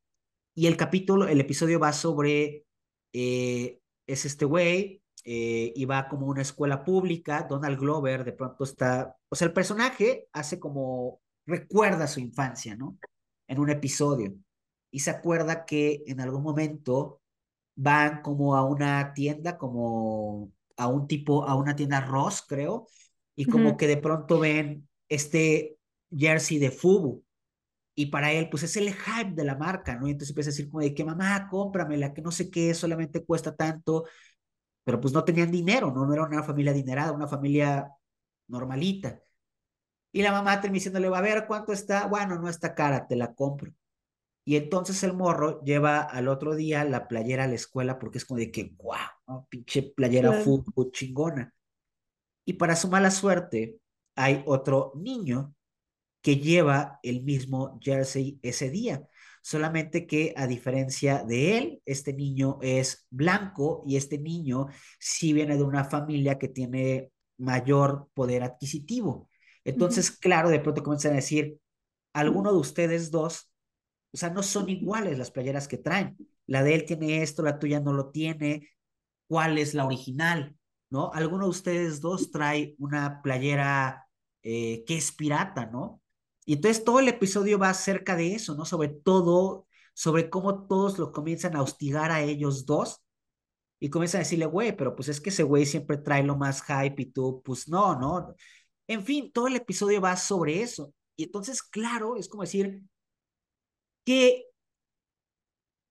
y 0.55 0.67
el 0.67 0.77
capítulo, 0.77 1.29
el 1.29 1.41
episodio 1.41 1.79
va 1.81 1.93
sobre, 1.93 2.65
eh, 3.13 3.81
es 4.07 4.25
este 4.25 4.45
güey, 4.47 5.03
eh, 5.31 5.75
y 5.77 5.85
va 5.85 6.09
como 6.09 6.27
una 6.27 6.41
escuela 6.41 6.83
pública, 6.83 7.47
Donald 7.47 7.79
Glover 7.79 8.25
de 8.25 8.33
pronto 8.33 8.65
está, 8.65 9.15
o 9.29 9.37
sea, 9.37 9.47
el 9.47 9.53
personaje 9.53 10.27
hace 10.33 10.59
como, 10.59 11.21
recuerda 11.45 12.07
su 12.07 12.21
infancia, 12.21 12.75
¿no? 12.77 12.97
En 13.47 13.59
un 13.59 13.69
episodio. 13.69 14.35
Y 14.91 15.01
se 15.01 15.11
acuerda 15.11 15.67
que 15.67 16.03
en 16.07 16.23
algún 16.23 16.43
momento 16.43 17.21
van 17.77 18.23
como 18.23 18.57
a 18.57 18.65
una 18.65 19.13
tienda, 19.13 19.59
como 19.59 20.51
a 20.79 20.89
un 20.89 21.07
tipo, 21.07 21.45
a 21.45 21.57
una 21.57 21.77
tienda 21.77 22.01
Ross, 22.01 22.43
creo, 22.49 22.87
y 23.37 23.45
como 23.45 23.77
que 23.77 23.87
de 23.87 23.99
pronto 23.99 24.39
ven 24.39 24.89
este 25.11 25.77
jersey 26.11 26.59
de 26.59 26.71
Fubu. 26.71 27.23
Y 27.95 28.07
para 28.07 28.33
él, 28.33 28.49
pues 28.49 28.63
es 28.63 28.77
el 28.79 28.95
hype 28.95 29.33
de 29.33 29.45
la 29.45 29.57
marca, 29.57 29.95
¿no? 29.97 30.07
Y 30.09 30.13
entonces 30.13 30.31
empieza 30.31 30.49
a 30.49 30.53
decir 30.53 30.71
como 30.71 30.81
de 30.81 30.95
que 30.95 31.05
mamá, 31.05 31.49
cómpramela, 31.51 32.15
que 32.15 32.23
no 32.23 32.31
sé 32.31 32.51
qué, 32.51 32.73
solamente 32.73 33.25
cuesta 33.27 33.55
tanto. 33.55 34.07
Pero 34.89 35.03
pues 35.03 35.13
no 35.13 35.23
tenían 35.23 35.51
dinero, 35.51 35.93
¿no? 35.93 36.07
No 36.07 36.15
era 36.15 36.25
una 36.25 36.43
familia 36.43 36.73
adinerada, 36.73 37.13
una 37.13 37.29
familia 37.29 37.93
normalita. 38.47 39.21
Y 40.13 40.23
la 40.23 40.33
mamá 40.33 40.63
termina 40.63 40.79
diciéndole, 40.79 41.15
a 41.15 41.21
ver 41.21 41.45
cuánto 41.47 41.75
está. 41.75 42.07
Bueno, 42.07 42.39
no 42.39 42.49
está 42.49 42.75
cara, 42.75 43.07
te 43.07 43.15
la 43.15 43.35
compro. 43.35 43.71
Y 44.47 44.57
entonces 44.57 45.03
el 45.03 45.13
morro 45.13 45.63
lleva 45.63 46.01
al 46.01 46.27
otro 46.27 46.55
día 46.55 46.85
la 46.85 47.07
playera 47.07 47.45
a 47.45 47.49
la 47.49 47.55
escuela 47.57 47.99
porque 47.99 48.17
es 48.17 48.25
como 48.25 48.41
de 48.41 48.51
que, 48.51 48.73
guau, 48.79 48.99
¿no? 49.27 49.47
pinche 49.51 49.83
playera 49.95 50.33
fútbol 50.41 50.91
chingona. 50.91 51.55
Y 52.47 52.55
para 52.55 52.75
su 52.75 52.89
mala 52.89 53.11
suerte, 53.11 53.77
hay 54.17 54.43
otro 54.47 54.93
niño 54.95 55.55
que 56.23 56.37
lleva 56.37 56.99
el 57.03 57.25
mismo 57.25 57.79
jersey 57.83 58.41
ese 58.41 58.71
día. 58.71 59.07
Solamente 59.43 60.07
que 60.07 60.35
a 60.37 60.47
diferencia 60.47 61.25
de 61.25 61.59
él, 61.59 61.83
este 61.85 62.13
niño 62.13 62.59
es 62.63 63.07
blanco 63.11 63.83
y 63.87 63.97
este 63.97 64.19
niño 64.19 64.67
sí 64.99 65.33
viene 65.33 65.57
de 65.57 65.63
una 65.63 65.85
familia 65.85 66.39
que 66.39 66.49
tiene 66.49 67.11
mayor 67.39 68.09
poder 68.15 68.43
adquisitivo. 68.43 69.29
Entonces, 69.65 70.11
claro, 70.11 70.49
de 70.51 70.61
pronto 70.61 70.83
comienzan 70.83 71.13
a 71.13 71.17
decir, 71.17 71.59
alguno 72.13 72.53
de 72.53 72.59
ustedes 72.59 73.11
dos 73.11 73.49
o 74.13 74.17
sea, 74.17 74.31
no 74.31 74.43
son 74.43 74.69
iguales 74.69 75.19
las 75.19 75.31
playeras 75.31 75.69
que 75.69 75.79
traen. 75.79 76.17
La 76.47 76.63
de 76.63 76.75
él 76.75 76.85
tiene 76.85 77.23
esto, 77.23 77.43
la 77.43 77.59
tuya 77.59 77.81
no 77.81 77.93
lo 77.93 78.11
tiene. 78.11 78.69
¿Cuál 79.29 79.59
es 79.59 79.75
la 79.75 79.85
original? 79.85 80.57
¿No? 80.91 81.13
Alguno 81.13 81.45
de 81.45 81.51
ustedes 81.51 82.01
dos 82.01 82.31
trae 82.31 82.75
una 82.79 83.21
playera 83.23 84.07
eh, 84.43 84.85
que 84.87 84.97
es 84.97 85.13
pirata, 85.13 85.67
¿no? 85.67 86.01
Y 86.49 86.55
entonces 86.55 86.83
todo 86.83 87.01
el 87.01 87.09
episodio 87.09 87.59
va 87.59 87.69
acerca 87.69 88.17
de 88.17 88.35
eso, 88.35 88.55
¿no? 88.55 88.65
Sobre 88.65 88.89
todo, 88.89 89.67
sobre 89.93 90.31
cómo 90.31 90.67
todos 90.67 90.99
lo 90.99 91.13
comienzan 91.13 91.55
a 91.57 91.63
hostigar 91.63 92.11
a 92.11 92.23
ellos 92.23 92.65
dos 92.65 93.03
y 93.81 93.91
comienzan 93.91 94.21
a 94.21 94.25
decirle, 94.25 94.47
güey, 94.47 94.77
pero 94.77 94.97
pues 94.97 95.09
es 95.09 95.21
que 95.21 95.31
ese 95.31 95.43
güey 95.45 95.67
siempre 95.67 95.99
trae 95.99 96.23
lo 96.25 96.37
más 96.37 96.63
hype 96.63 97.03
y 97.03 97.07
tú, 97.13 97.43
pues 97.45 97.69
no, 97.69 97.99
¿no? 98.01 98.35
En 98.89 99.05
fin, 99.05 99.31
todo 99.33 99.49
el 99.49 99.57
episodio 99.57 100.01
va 100.01 100.17
sobre 100.17 100.63
eso. 100.63 100.95
Y 101.17 101.25
entonces, 101.25 101.63
claro, 101.63 102.17
es 102.17 102.29
como 102.29 102.45
decir, 102.45 102.83
¿Qué 104.09 104.47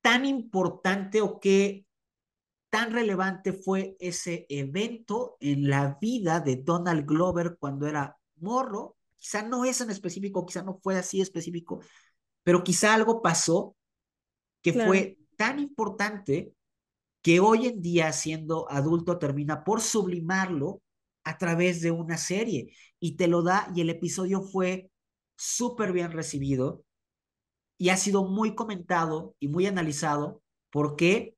tan 0.01 0.25
importante 0.25 1.21
o 1.21 1.39
qué 1.39 1.85
tan 2.71 2.91
relevante 2.91 3.53
fue 3.53 3.95
ese 3.99 4.47
evento 4.49 5.37
en 5.39 5.69
la 5.69 5.99
vida 6.01 6.39
de 6.39 6.55
Donald 6.55 7.05
Glover 7.05 7.57
cuando 7.59 7.85
era 7.85 8.17
morro? 8.37 8.96
Quizá 9.27 9.43
no 9.43 9.65
es 9.65 9.81
en 9.81 9.89
específico, 9.89 10.45
quizá 10.45 10.63
no 10.63 10.79
fue 10.81 10.97
así 10.97 11.19
específico, 11.19 11.81
pero 12.43 12.63
quizá 12.63 12.93
algo 12.93 13.21
pasó 13.21 13.75
que 14.61 14.71
fue 14.71 15.17
tan 15.35 15.59
importante 15.59 16.53
que 17.21 17.41
hoy 17.41 17.67
en 17.67 17.81
día 17.81 18.13
siendo 18.13 18.71
adulto 18.71 19.19
termina 19.19 19.65
por 19.65 19.81
sublimarlo 19.81 20.81
a 21.25 21.37
través 21.37 21.81
de 21.81 21.91
una 21.91 22.15
serie 22.15 22.73
y 23.01 23.17
te 23.17 23.27
lo 23.27 23.41
da 23.41 23.69
y 23.75 23.81
el 23.81 23.89
episodio 23.89 24.43
fue 24.43 24.89
súper 25.35 25.91
bien 25.91 26.13
recibido 26.13 26.85
y 27.77 27.89
ha 27.89 27.97
sido 27.97 28.23
muy 28.23 28.55
comentado 28.55 29.35
y 29.41 29.49
muy 29.49 29.65
analizado. 29.65 30.41
¿Por 30.69 30.95
qué? 30.95 31.35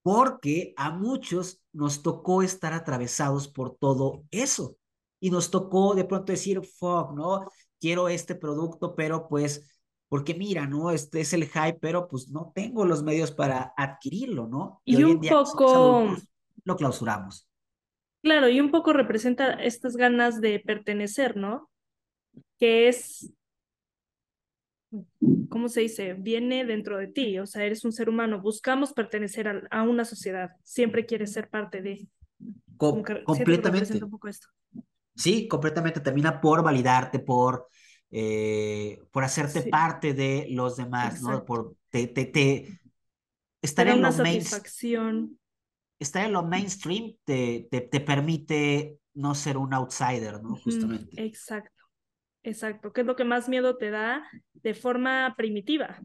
Porque 0.00 0.72
a 0.78 0.92
muchos 0.92 1.60
nos 1.74 2.02
tocó 2.02 2.42
estar 2.42 2.72
atravesados 2.72 3.48
por 3.48 3.76
todo 3.76 4.24
eso 4.30 4.77
y 5.20 5.30
nos 5.30 5.50
tocó 5.50 5.94
de 5.94 6.04
pronto 6.04 6.32
decir, 6.32 6.60
fuck, 6.64 7.12
¿no? 7.14 7.50
Quiero 7.80 8.08
este 8.08 8.34
producto, 8.34 8.94
pero 8.94 9.28
pues, 9.28 9.68
porque 10.08 10.34
mira, 10.34 10.66
¿no? 10.66 10.90
Este 10.90 11.20
es 11.20 11.32
el 11.32 11.44
hype, 11.44 11.78
pero 11.80 12.08
pues 12.08 12.28
no 12.30 12.52
tengo 12.54 12.84
los 12.84 13.02
medios 13.02 13.30
para 13.30 13.72
adquirirlo, 13.76 14.46
¿no? 14.46 14.82
Y, 14.84 15.02
un 15.02 15.20
poco... 15.20 16.16
lo 16.64 16.76
clausuramos. 16.76 17.48
Claro, 18.22 18.48
y 18.48 18.60
un 18.60 18.70
poco 18.70 18.92
representa 18.92 19.52
estas 19.52 19.96
ganas 19.96 20.40
de 20.40 20.60
pertenecer, 20.60 21.36
¿no? 21.36 21.70
Que 22.58 22.88
es 22.88 23.32
¿cómo 25.48 25.68
se 25.68 25.80
dice? 25.80 26.14
Viene 26.14 26.64
dentro 26.64 26.98
de 26.98 27.08
ti, 27.08 27.38
o 27.38 27.46
sea, 27.46 27.64
eres 27.64 27.84
un 27.84 27.92
ser 27.92 28.08
humano, 28.08 28.40
buscamos 28.40 28.92
pertenecer 28.92 29.68
a, 29.70 29.82
una 29.82 30.04
sociedad, 30.04 30.50
siempre 30.62 31.06
quieres 31.06 31.32
ser 31.32 31.48
parte 31.48 31.82
de... 31.82 32.08
completamente. 32.76 34.02
Un 34.02 34.10
poco 34.10 34.28
esto. 34.28 34.48
Sí, 35.18 35.48
completamente, 35.48 36.00
termina 36.00 36.40
por 36.40 36.62
validarte, 36.62 37.18
por, 37.18 37.68
eh, 38.10 39.02
por 39.10 39.24
hacerte 39.24 39.62
parte 39.62 40.14
de 40.14 40.46
los 40.50 40.76
demás, 40.76 41.20
¿no? 41.22 41.44
Por 41.44 41.74
te, 41.90 42.06
te, 42.06 42.26
te 42.26 42.80
estar 43.60 43.88
en 43.88 44.00
lo 44.02 44.12
satisfacción. 44.12 45.38
estar 45.98 46.24
en 46.24 46.32
lo 46.32 46.42
mainstream 46.42 47.14
te, 47.24 47.68
te, 47.70 47.80
te 47.80 48.00
permite 48.00 48.98
no 49.14 49.34
ser 49.34 49.56
un 49.58 49.74
outsider, 49.74 50.42
¿no? 50.42 50.56
Justamente. 50.56 51.22
Exacto. 51.22 51.72
Exacto, 52.44 52.92
¿qué 52.92 53.02
es 53.02 53.06
lo 53.06 53.16
que 53.16 53.24
más 53.24 53.48
miedo 53.48 53.76
te 53.76 53.90
da 53.90 54.24
de 54.54 54.72
forma 54.72 55.34
primitiva? 55.36 56.00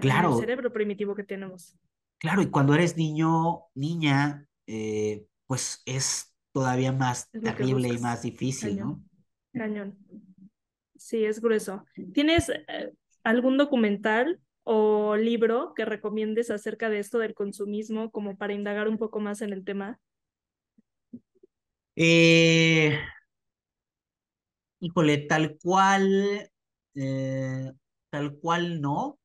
claro. 0.00 0.34
El 0.34 0.40
cerebro 0.40 0.72
primitivo 0.72 1.14
que 1.14 1.24
tenemos. 1.24 1.76
Claro, 2.18 2.42
y 2.42 2.50
cuando 2.50 2.74
eres 2.74 2.96
niño, 2.96 3.64
niña, 3.74 4.46
eh, 4.66 5.26
pues 5.46 5.82
es 5.86 6.35
todavía 6.56 6.90
más 6.90 7.30
terrible 7.30 7.88
y 7.88 7.98
más 7.98 8.22
difícil, 8.22 8.78
¿no? 8.78 9.04
Cañón. 9.52 9.94
Sí, 10.96 11.22
es 11.22 11.42
grueso. 11.42 11.84
¿Tienes 12.14 12.48
eh, 12.48 12.94
algún 13.22 13.58
documental 13.58 14.40
o 14.62 15.16
libro 15.16 15.74
que 15.74 15.84
recomiendes 15.84 16.50
acerca 16.50 16.88
de 16.88 17.00
esto 17.00 17.18
del 17.18 17.34
consumismo 17.34 18.10
como 18.10 18.38
para 18.38 18.54
indagar 18.54 18.88
un 18.88 18.96
poco 18.96 19.20
más 19.20 19.42
en 19.42 19.52
el 19.52 19.64
tema? 19.64 20.00
Eh, 21.94 22.98
Híjole, 24.80 25.18
tal 25.28 25.58
cual, 25.62 26.50
eh, 26.94 27.72
tal 28.08 28.38
cual 28.38 28.80
no. 28.80 29.18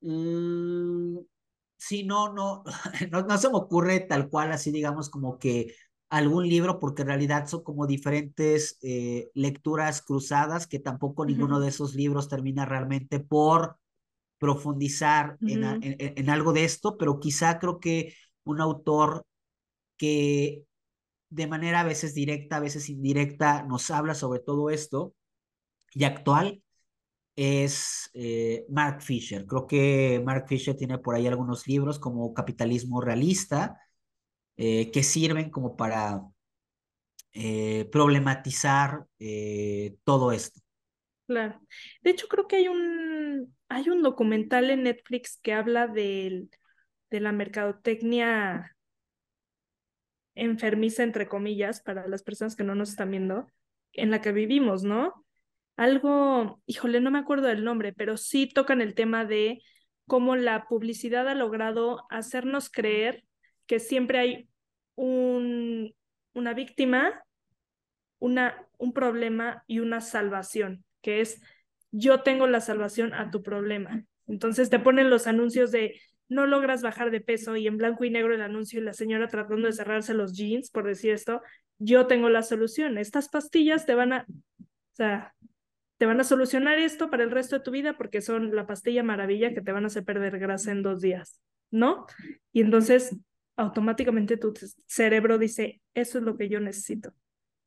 Mm, 0.00 1.18
sí, 1.76 2.04
no, 2.04 2.32
no, 2.32 2.64
no, 3.12 3.22
no 3.22 3.36
se 3.36 3.50
me 3.50 3.56
ocurre 3.56 4.00
tal 4.00 4.30
cual, 4.30 4.52
así 4.52 4.72
digamos 4.72 5.10
como 5.10 5.38
que 5.38 5.74
algún 6.14 6.48
libro, 6.48 6.78
porque 6.78 7.02
en 7.02 7.08
realidad 7.08 7.46
son 7.46 7.64
como 7.64 7.86
diferentes 7.86 8.78
eh, 8.82 9.30
lecturas 9.34 10.00
cruzadas, 10.00 10.66
que 10.66 10.78
tampoco 10.78 11.26
ninguno 11.26 11.58
de 11.58 11.68
esos 11.68 11.94
libros 11.94 12.28
termina 12.28 12.64
realmente 12.64 13.18
por 13.18 13.78
profundizar 14.38 15.36
en, 15.40 15.64
en, 15.64 15.96
en, 15.98 16.30
algo 16.30 16.52
de 16.52 16.64
esto, 16.64 16.96
pero 16.98 17.18
quizá 17.18 17.58
creo 17.58 17.80
que 17.80 18.14
un 18.44 18.60
autor 18.60 19.26
que 19.96 20.64
de 21.30 21.46
manera 21.46 21.80
a 21.80 21.84
veces 21.84 22.14
directa, 22.14 22.56
a 22.56 22.60
veces 22.60 22.88
indirecta, 22.88 23.64
nos 23.64 23.90
habla 23.90 24.14
sobre 24.14 24.38
todo 24.38 24.70
esto 24.70 25.14
y 25.92 26.04
actual 26.04 26.62
es 27.34 28.10
eh, 28.14 28.64
Mark 28.68 29.02
Fisher. 29.02 29.46
Creo 29.46 29.66
que 29.66 30.22
Mark 30.24 30.46
Fisher 30.46 30.76
tiene 30.76 30.98
por 30.98 31.16
ahí 31.16 31.26
algunos 31.26 31.66
libros 31.66 31.98
como 31.98 32.32
Capitalismo 32.34 33.00
Realista 33.00 33.80
eh, 34.56 34.90
que 34.90 35.02
sirven 35.02 35.50
como 35.50 35.76
para 35.76 36.22
eh, 37.32 37.88
problematizar 37.90 39.06
todo 40.04 40.32
esto. 40.32 40.60
Claro. 41.26 41.60
De 42.02 42.10
hecho, 42.10 42.28
creo 42.28 42.46
que 42.46 42.56
hay 42.56 42.68
un, 42.68 43.54
hay 43.68 43.88
un 43.88 44.02
documental 44.02 44.70
en 44.70 44.84
Netflix 44.84 45.38
que 45.42 45.52
habla 45.52 45.86
de 45.88 46.48
la 47.10 47.32
mercadotecnia 47.32 48.74
enfermiza, 50.34 51.02
entre 51.02 51.28
comillas, 51.28 51.80
para 51.80 52.08
las 52.08 52.22
personas 52.22 52.56
que 52.56 52.64
no 52.64 52.74
nos 52.74 52.90
están 52.90 53.10
viendo, 53.10 53.46
en 53.92 54.10
la 54.10 54.20
que 54.20 54.32
vivimos, 54.32 54.82
¿no? 54.82 55.24
Algo, 55.76 56.60
híjole, 56.66 57.00
no 57.00 57.10
me 57.10 57.18
acuerdo 57.18 57.48
del 57.48 57.64
nombre, 57.64 57.92
pero 57.92 58.16
sí 58.16 58.48
tocan 58.48 58.80
el 58.80 58.94
tema 58.94 59.24
de 59.24 59.60
cómo 60.06 60.36
la 60.36 60.66
publicidad 60.66 61.28
ha 61.28 61.34
logrado 61.34 62.04
hacernos 62.10 62.70
creer 62.70 63.24
que 63.66 63.78
siempre 63.78 64.18
hay 64.18 64.48
un, 64.94 65.94
una 66.32 66.54
víctima, 66.54 67.24
una, 68.18 68.66
un 68.78 68.92
problema 68.92 69.64
y 69.66 69.80
una 69.80 70.00
salvación, 70.00 70.84
que 71.00 71.20
es 71.20 71.40
yo 71.90 72.22
tengo 72.22 72.46
la 72.46 72.60
salvación 72.60 73.14
a 73.14 73.30
tu 73.30 73.42
problema. 73.42 74.04
Entonces 74.26 74.68
te 74.70 74.80
ponen 74.80 75.10
los 75.10 75.26
anuncios 75.26 75.70
de 75.70 76.00
no 76.28 76.46
logras 76.46 76.82
bajar 76.82 77.10
de 77.10 77.20
peso 77.20 77.56
y 77.56 77.66
en 77.66 77.76
blanco 77.76 78.04
y 78.04 78.10
negro 78.10 78.34
el 78.34 78.42
anuncio 78.42 78.80
y 78.80 78.84
la 78.84 78.94
señora 78.94 79.28
tratando 79.28 79.66
de 79.66 79.72
cerrarse 79.72 80.14
los 80.14 80.32
jeans, 80.32 80.70
por 80.70 80.84
decir 80.84 81.12
esto, 81.12 81.42
yo 81.78 82.06
tengo 82.06 82.28
la 82.30 82.42
solución. 82.42 82.98
Estas 82.98 83.28
pastillas 83.28 83.86
te 83.86 83.94
van 83.94 84.12
a, 84.12 84.26
te 84.96 86.06
van 86.06 86.20
a 86.20 86.24
solucionar 86.24 86.78
esto 86.78 87.10
para 87.10 87.22
el 87.22 87.30
resto 87.30 87.56
de 87.56 87.62
tu 87.62 87.70
vida 87.70 87.96
porque 87.96 88.20
son 88.20 88.54
la 88.54 88.66
pastilla 88.66 89.02
maravilla 89.02 89.52
que 89.54 89.60
te 89.60 89.72
van 89.72 89.84
a 89.84 89.88
hacer 89.88 90.04
perder 90.04 90.38
grasa 90.38 90.72
en 90.72 90.82
dos 90.82 91.00
días, 91.00 91.40
¿no? 91.70 92.06
Y 92.52 92.62
entonces 92.62 93.16
automáticamente 93.56 94.36
tu 94.36 94.52
cerebro 94.86 95.38
dice, 95.38 95.80
eso 95.94 96.18
es 96.18 96.24
lo 96.24 96.36
que 96.36 96.48
yo 96.48 96.60
necesito. 96.60 97.12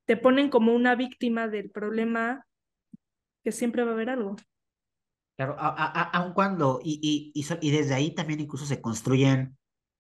Te 0.05 0.17
ponen 0.17 0.49
como 0.49 0.73
una 0.73 0.95
víctima 0.95 1.47
del 1.47 1.69
problema 1.69 2.45
que 3.43 3.51
siempre 3.51 3.83
va 3.83 3.91
a 3.91 3.93
haber 3.93 4.09
algo. 4.09 4.35
Claro, 5.38 5.55
aun 5.59 6.33
cuando, 6.33 6.79
y, 6.83 7.31
y, 7.33 7.45
y, 7.61 7.71
desde 7.71 7.93
ahí 7.93 8.15
también 8.15 8.39
incluso 8.39 8.65
se 8.65 8.81
construyen 8.81 9.55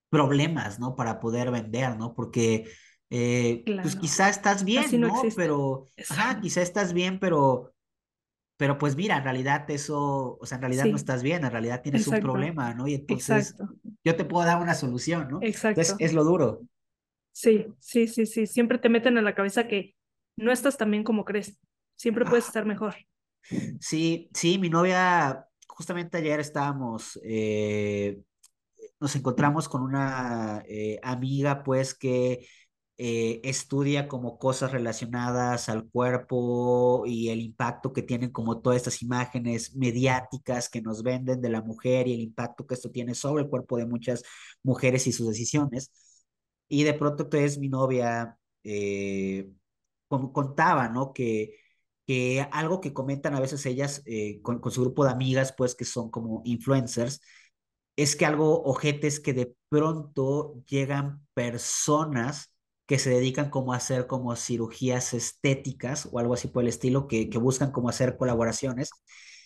problemas, 0.09 0.79
¿no? 0.79 0.95
Para 0.95 1.19
poder 1.19 1.51
vender, 1.51 1.95
¿no? 1.95 2.15
Porque, 2.15 2.71
eh, 3.11 3.63
pues 3.81 3.95
quizá 3.95 4.29
estás 4.29 4.63
bien, 4.63 4.99
¿no? 4.99 5.21
Pero, 5.35 5.85
ajá, 6.09 6.41
quizá 6.41 6.61
estás 6.61 6.91
bien, 6.91 7.19
pero, 7.19 7.73
pero 8.57 8.79
pues 8.79 8.95
mira, 8.95 9.17
en 9.17 9.23
realidad 9.23 9.69
eso, 9.69 10.37
o 10.41 10.45
sea, 10.45 10.55
en 10.55 10.63
realidad 10.63 10.85
no 10.85 10.95
estás 10.95 11.21
bien, 11.21 11.45
en 11.45 11.51
realidad 11.51 11.81
tienes 11.83 12.07
un 12.07 12.19
problema, 12.19 12.73
¿no? 12.73 12.87
Y 12.87 12.95
entonces 12.95 13.55
yo 14.03 14.15
te 14.15 14.25
puedo 14.25 14.45
dar 14.45 14.59
una 14.61 14.73
solución, 14.73 15.27
¿no? 15.29 15.39
Exacto. 15.41 15.81
Entonces 15.81 15.95
es 15.99 16.13
lo 16.13 16.23
duro. 16.23 16.61
Sí, 17.31 17.67
sí, 17.79 18.07
sí, 18.07 18.25
sí, 18.25 18.47
siempre 18.47 18.79
te 18.79 18.89
meten 18.89 19.17
en 19.17 19.23
la 19.23 19.35
cabeza 19.35 19.67
que 19.67 19.95
no 20.37 20.51
estás 20.51 20.75
tan 20.75 20.89
bien 20.89 21.03
como 21.03 21.23
crees, 21.23 21.59
siempre 21.95 22.25
puedes 22.25 22.45
ah. 22.45 22.47
estar 22.47 22.65
mejor. 22.65 22.95
Sí, 23.79 24.29
sí, 24.33 24.57
mi 24.57 24.69
novia, 24.69 25.47
justamente 25.67 26.17
ayer 26.17 26.39
estábamos, 26.39 27.19
eh, 27.23 28.19
nos 28.99 29.15
encontramos 29.15 29.69
con 29.69 29.83
una 29.83 30.63
eh, 30.67 30.99
amiga, 31.03 31.63
pues, 31.63 31.93
que 31.93 32.47
eh, 32.97 33.41
estudia 33.43 34.07
como 34.07 34.39
cosas 34.39 34.71
relacionadas 34.71 35.69
al 35.69 35.87
cuerpo 35.89 37.03
y 37.05 37.29
el 37.29 37.41
impacto 37.41 37.93
que 37.93 38.01
tienen 38.03 38.31
como 38.31 38.61
todas 38.61 38.77
estas 38.77 39.01
imágenes 39.01 39.75
mediáticas 39.75 40.69
que 40.69 40.81
nos 40.81 41.03
venden 41.03 41.41
de 41.41 41.49
la 41.49 41.61
mujer 41.61 42.07
y 42.07 42.13
el 42.13 42.21
impacto 42.21 42.65
que 42.65 42.73
esto 42.75 42.91
tiene 42.91 43.15
sobre 43.15 43.43
el 43.43 43.49
cuerpo 43.49 43.77
de 43.77 43.85
muchas 43.85 44.23
mujeres 44.63 45.07
y 45.07 45.11
sus 45.11 45.27
decisiones. 45.27 45.91
Y 46.69 46.83
de 46.83 46.93
pronto, 46.93 47.23
entonces, 47.23 47.59
mi 47.59 47.69
novia 47.69 48.37
contaba, 50.09 50.89
¿no? 50.89 51.13
Que 51.13 51.55
que 52.07 52.47
algo 52.51 52.79
que 52.81 52.93
comentan 52.93 53.35
a 53.35 53.41
veces 53.41 53.65
ellas 53.65 54.01
eh, 54.05 54.41
con, 54.41 54.61
su 54.71 54.81
grupo 54.81 55.03
de 55.03 55.11
amigas, 55.11 55.53
pues 55.57 55.75
que 55.75 55.85
son 55.85 56.09
como 56.09 56.41
influencers, 56.45 57.21
es 57.97 58.15
que 58.15 58.25
algo 58.25 58.63
ojete 58.63 59.07
es 59.07 59.19
que 59.19 59.33
de 59.33 59.55
pronto 59.69 60.63
llegan 60.67 61.27
personas 61.33 62.53
que 62.87 62.99
se 62.99 63.11
dedican 63.11 63.49
como 63.49 63.73
a 63.73 63.77
hacer 63.77 64.07
como 64.07 64.35
cirugías 64.35 65.13
estéticas 65.13 66.09
o 66.11 66.19
algo 66.19 66.33
así 66.33 66.47
por 66.47 66.63
el 66.63 66.69
estilo, 66.69 67.07
que, 67.07 67.29
que 67.29 67.37
buscan 67.37 67.71
como 67.71 67.89
hacer 67.89 68.17
colaboraciones. 68.17 68.89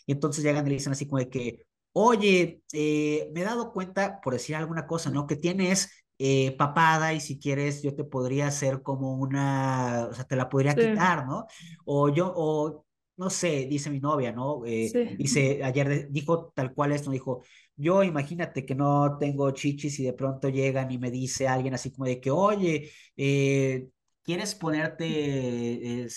Y 0.06 0.14
entonces 0.14 0.44
llegan 0.44 0.66
y 0.68 0.70
le 0.70 0.76
dicen 0.76 0.94
así 0.94 1.08
como 1.08 1.20
de 1.20 1.30
que, 1.30 1.66
oye, 1.94 2.62
eh, 2.74 3.30
me 3.34 3.42
he 3.42 3.44
dado 3.44 3.74
cuenta, 3.74 4.22
por 4.22 4.34
decir 4.34 4.56
alguna 4.56 4.86
cosa, 4.88 5.10
¿no? 5.10 5.28
Que 5.28 5.36
tienes 5.36 5.90
eh, 6.20 6.56
papada 6.56 7.14
y 7.14 7.20
si 7.20 7.40
quieres 7.40 7.82
yo 7.82 7.96
te 7.96 8.04
podría 8.04 8.48
hacer 8.48 8.84
como 8.84 9.16
una, 9.16 10.08
o 10.12 10.14
sea, 10.14 10.24
te 10.26 10.36
la 10.36 10.48
podría 10.50 10.76
quitar, 10.76 11.26
¿no? 11.26 11.48
O 11.86 12.10
yo, 12.10 12.32
o 12.36 12.86
no 13.18 13.30
sé, 13.32 13.66
dice 13.68 13.90
mi 13.90 14.00
novia, 14.00 14.32
¿no? 14.32 14.64
Eh, 14.66 15.16
dice, 15.18 15.64
ayer 15.64 16.12
dijo 16.12 16.52
tal 16.56 16.74
cual 16.74 16.92
esto, 16.92 17.10
dijo, 17.10 17.44
yo 17.82 18.04
imagínate 18.04 18.66
que 18.66 18.76
no 18.76 19.18
tengo 19.20 19.50
chichis 19.52 20.00
y 20.00 20.04
de 20.04 20.14
pronto 20.14 20.50
llegan 20.50 20.92
y 20.92 21.00
me 21.00 21.10
dice 21.10 21.48
alguien 21.48 21.74
así 21.74 21.92
como 21.92 22.06
de 22.06 22.22
que, 22.22 22.30
oye, 22.30 22.92
eh, 23.18 23.88
¿quieres 24.24 24.54
ponerte 24.54 26.08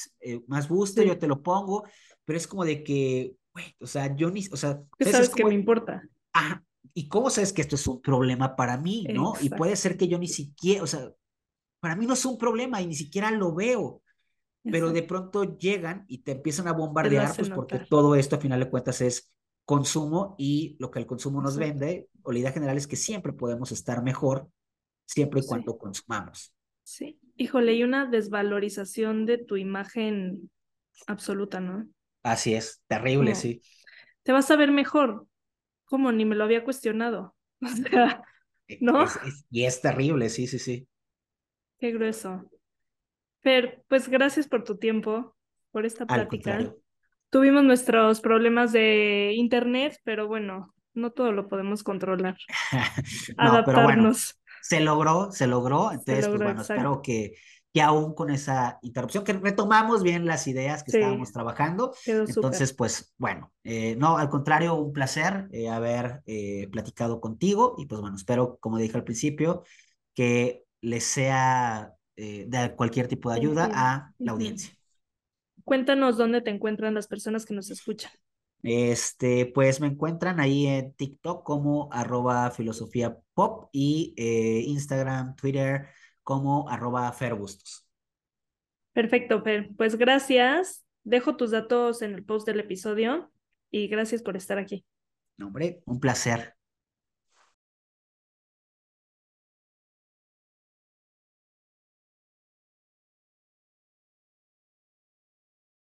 más 0.47 0.69
busto? 0.69 1.03
Yo 1.03 1.19
te 1.19 1.27
lo 1.27 1.43
pongo, 1.43 1.85
pero 2.25 2.37
es 2.37 2.47
como 2.47 2.65
de 2.65 2.85
que, 2.85 3.35
güey, 3.55 3.75
o 3.81 3.87
sea, 3.87 4.15
yo 4.15 4.31
ni, 4.31 4.47
o 4.53 4.57
sea, 4.57 4.83
¿qué 4.99 5.11
sabes 5.11 5.31
que 5.31 5.45
me 5.45 5.55
importa? 5.55 6.03
Ah, 6.35 6.63
¿y 6.93 7.09
cómo 7.09 7.31
sabes 7.31 7.53
que 7.53 7.63
esto 7.63 7.77
es 7.77 7.87
un 7.87 8.03
problema 8.03 8.57
para 8.57 8.77
mí, 8.77 9.07
no? 9.13 9.33
Y 9.41 9.49
puede 9.49 9.77
ser 9.77 9.97
que 9.97 10.07
yo 10.07 10.19
ni 10.19 10.29
siquiera, 10.29 10.83
o 10.83 10.87
sea, 10.87 11.11
para 11.81 11.97
mí 11.97 12.07
no 12.07 12.13
es 12.13 12.25
un 12.27 12.37
problema 12.37 12.83
y 12.83 12.87
ni 12.87 12.95
siquiera 12.95 13.31
lo 13.31 13.55
veo, 13.55 14.03
pero 14.63 14.93
de 14.93 15.03
pronto 15.03 15.57
llegan 15.57 16.05
y 16.09 16.19
te 16.19 16.33
empiezan 16.33 16.69
a 16.69 16.73
bombardear, 16.73 17.35
pues 17.35 17.49
porque 17.49 17.81
todo 17.89 18.17
esto 18.17 18.37
a 18.37 18.41
final 18.41 18.61
de 18.61 18.71
cuentas 18.71 19.01
es 19.01 19.34
consumo 19.65 20.35
y 20.39 20.77
lo 20.79 20.91
que 20.91 20.99
el 20.99 21.07
consumo 21.07 21.41
nos 21.41 21.57
vende, 21.57 22.09
o 22.23 22.33
la 22.33 22.39
idea 22.39 22.53
general 22.53 22.77
es 22.77 22.87
que 22.87 22.97
siempre 22.97 23.33
podemos 23.33 23.73
estar 23.73 24.03
mejor 24.03 24.49
siempre 25.07 25.41
y 25.41 25.47
cuando 25.47 25.79
consumamos. 25.79 26.55
Sí, 26.83 27.19
híjole, 27.37 27.75
y 27.75 27.83
una 27.83 28.07
desvalorización 28.07 29.27
de 29.27 29.39
tu 29.39 29.57
imagen 29.57 30.51
absoluta, 31.07 31.61
¿no? 31.61 31.89
Así 32.23 32.55
es, 32.55 32.83
terrible, 32.87 33.35
sí. 33.35 33.63
Te 34.23 34.33
vas 34.33 34.51
a 34.51 34.57
ver 34.57 34.71
mejor, 34.71 35.27
como 35.85 36.13
ni 36.13 36.25
me 36.25 36.35
lo 36.37 36.45
había 36.45 36.65
cuestionado. 36.65 37.35
O 37.65 37.69
sea, 37.69 38.23
e, 38.69 38.79
¿no? 38.83 39.07
y 39.51 39.65
es 39.65 39.81
terrible, 39.81 40.29
sí, 40.29 40.47
sí, 40.47 40.59
sí. 40.59 40.87
Qué 41.79 41.93
grueso. 41.93 42.51
Pero, 43.41 43.83
pues 43.89 44.09
gracias 44.09 44.49
por 44.49 44.65
tu 44.65 44.77
tiempo, 44.77 45.35
por 45.71 45.87
esta 45.87 46.05
plática. 46.05 46.75
Tuvimos 47.35 47.65
nuestros 47.65 48.21
problemas 48.21 48.71
de 48.71 49.33
internet, 49.35 50.01
pero 50.05 50.29
bueno, 50.29 50.73
no 50.95 51.11
todo 51.11 51.33
lo 51.33 51.49
podemos 51.49 51.83
controlar. 51.83 52.37
Adaptarnos. 53.37 54.41
se 54.63 54.79
logró, 54.79 55.33
se 55.33 55.49
logró. 55.49 55.91
Entonces, 55.91 56.29
pues 56.29 56.41
bueno, 56.41 56.61
espero 56.61 57.03
que 57.03 57.35
que 57.73 57.83
aún 57.83 58.15
con 58.15 58.31
esa 58.31 58.79
interrupción, 58.83 59.25
que 59.25 59.33
retomamos 59.33 60.05
bien 60.05 60.27
las 60.27 60.47
ideas 60.47 60.85
que 60.85 60.93
estábamos 60.97 61.33
trabajando. 61.33 61.93
Entonces, 62.07 62.73
pues 62.73 63.13
bueno, 63.19 63.53
eh, 63.65 63.97
no, 63.97 64.17
al 64.17 64.29
contrario, 64.29 64.77
un 64.77 64.93
placer 64.93 65.49
eh, 65.51 65.69
haber 65.69 66.23
eh, 66.27 66.69
platicado 66.71 67.21
contigo 67.21 67.75
y 67.77 67.87
pues 67.87 68.01
bueno, 68.01 68.15
espero, 68.15 68.59
como 68.61 68.79
dije 68.79 68.97
al 68.97 69.03
principio, 69.03 69.65
que 70.15 70.63
les 70.83 71.03
sea 71.03 71.95
de 72.15 72.75
cualquier 72.77 73.09
tipo 73.09 73.29
de 73.29 73.39
ayuda 73.39 73.69
a 73.75 74.13
la 74.19 74.31
audiencia. 74.31 74.73
Cuéntanos 75.65 76.17
dónde 76.17 76.43
te 76.43 76.51
encuentran 76.51 76.95
las 76.95 77.07
personas 77.07 77.45
que 77.47 77.55
nos 77.55 77.71
escuchan. 77.71 78.13
Este, 78.63 79.47
pues 79.47 79.81
me 79.81 79.89
encuentran 79.89 80.41
ahí 80.41 80.67
en 80.67 80.93
TikTok 80.95 81.45
como 81.45 81.89
arroba 81.93 82.51
filosofía 82.51 83.17
pop 83.35 83.69
y 83.73 84.15
Instagram, 84.67 85.37
Twitter, 85.37 85.89
como 86.23 86.69
arroba 86.69 87.13
ferbustos. 87.13 87.87
Perfecto, 88.93 89.43
Fer. 89.43 89.71
Pues 89.77 89.97
gracias. 89.97 90.85
Dejo 91.03 91.37
tus 91.37 91.51
datos 91.51 92.01
en 92.01 92.15
el 92.15 92.25
post 92.25 92.47
del 92.47 92.61
episodio 92.61 93.31
y 93.71 93.89
gracias 93.89 94.23
por 94.23 94.37
estar 94.37 94.59
aquí. 94.59 94.87
hombre, 95.39 95.83
un 95.85 96.01
placer. 96.01 96.54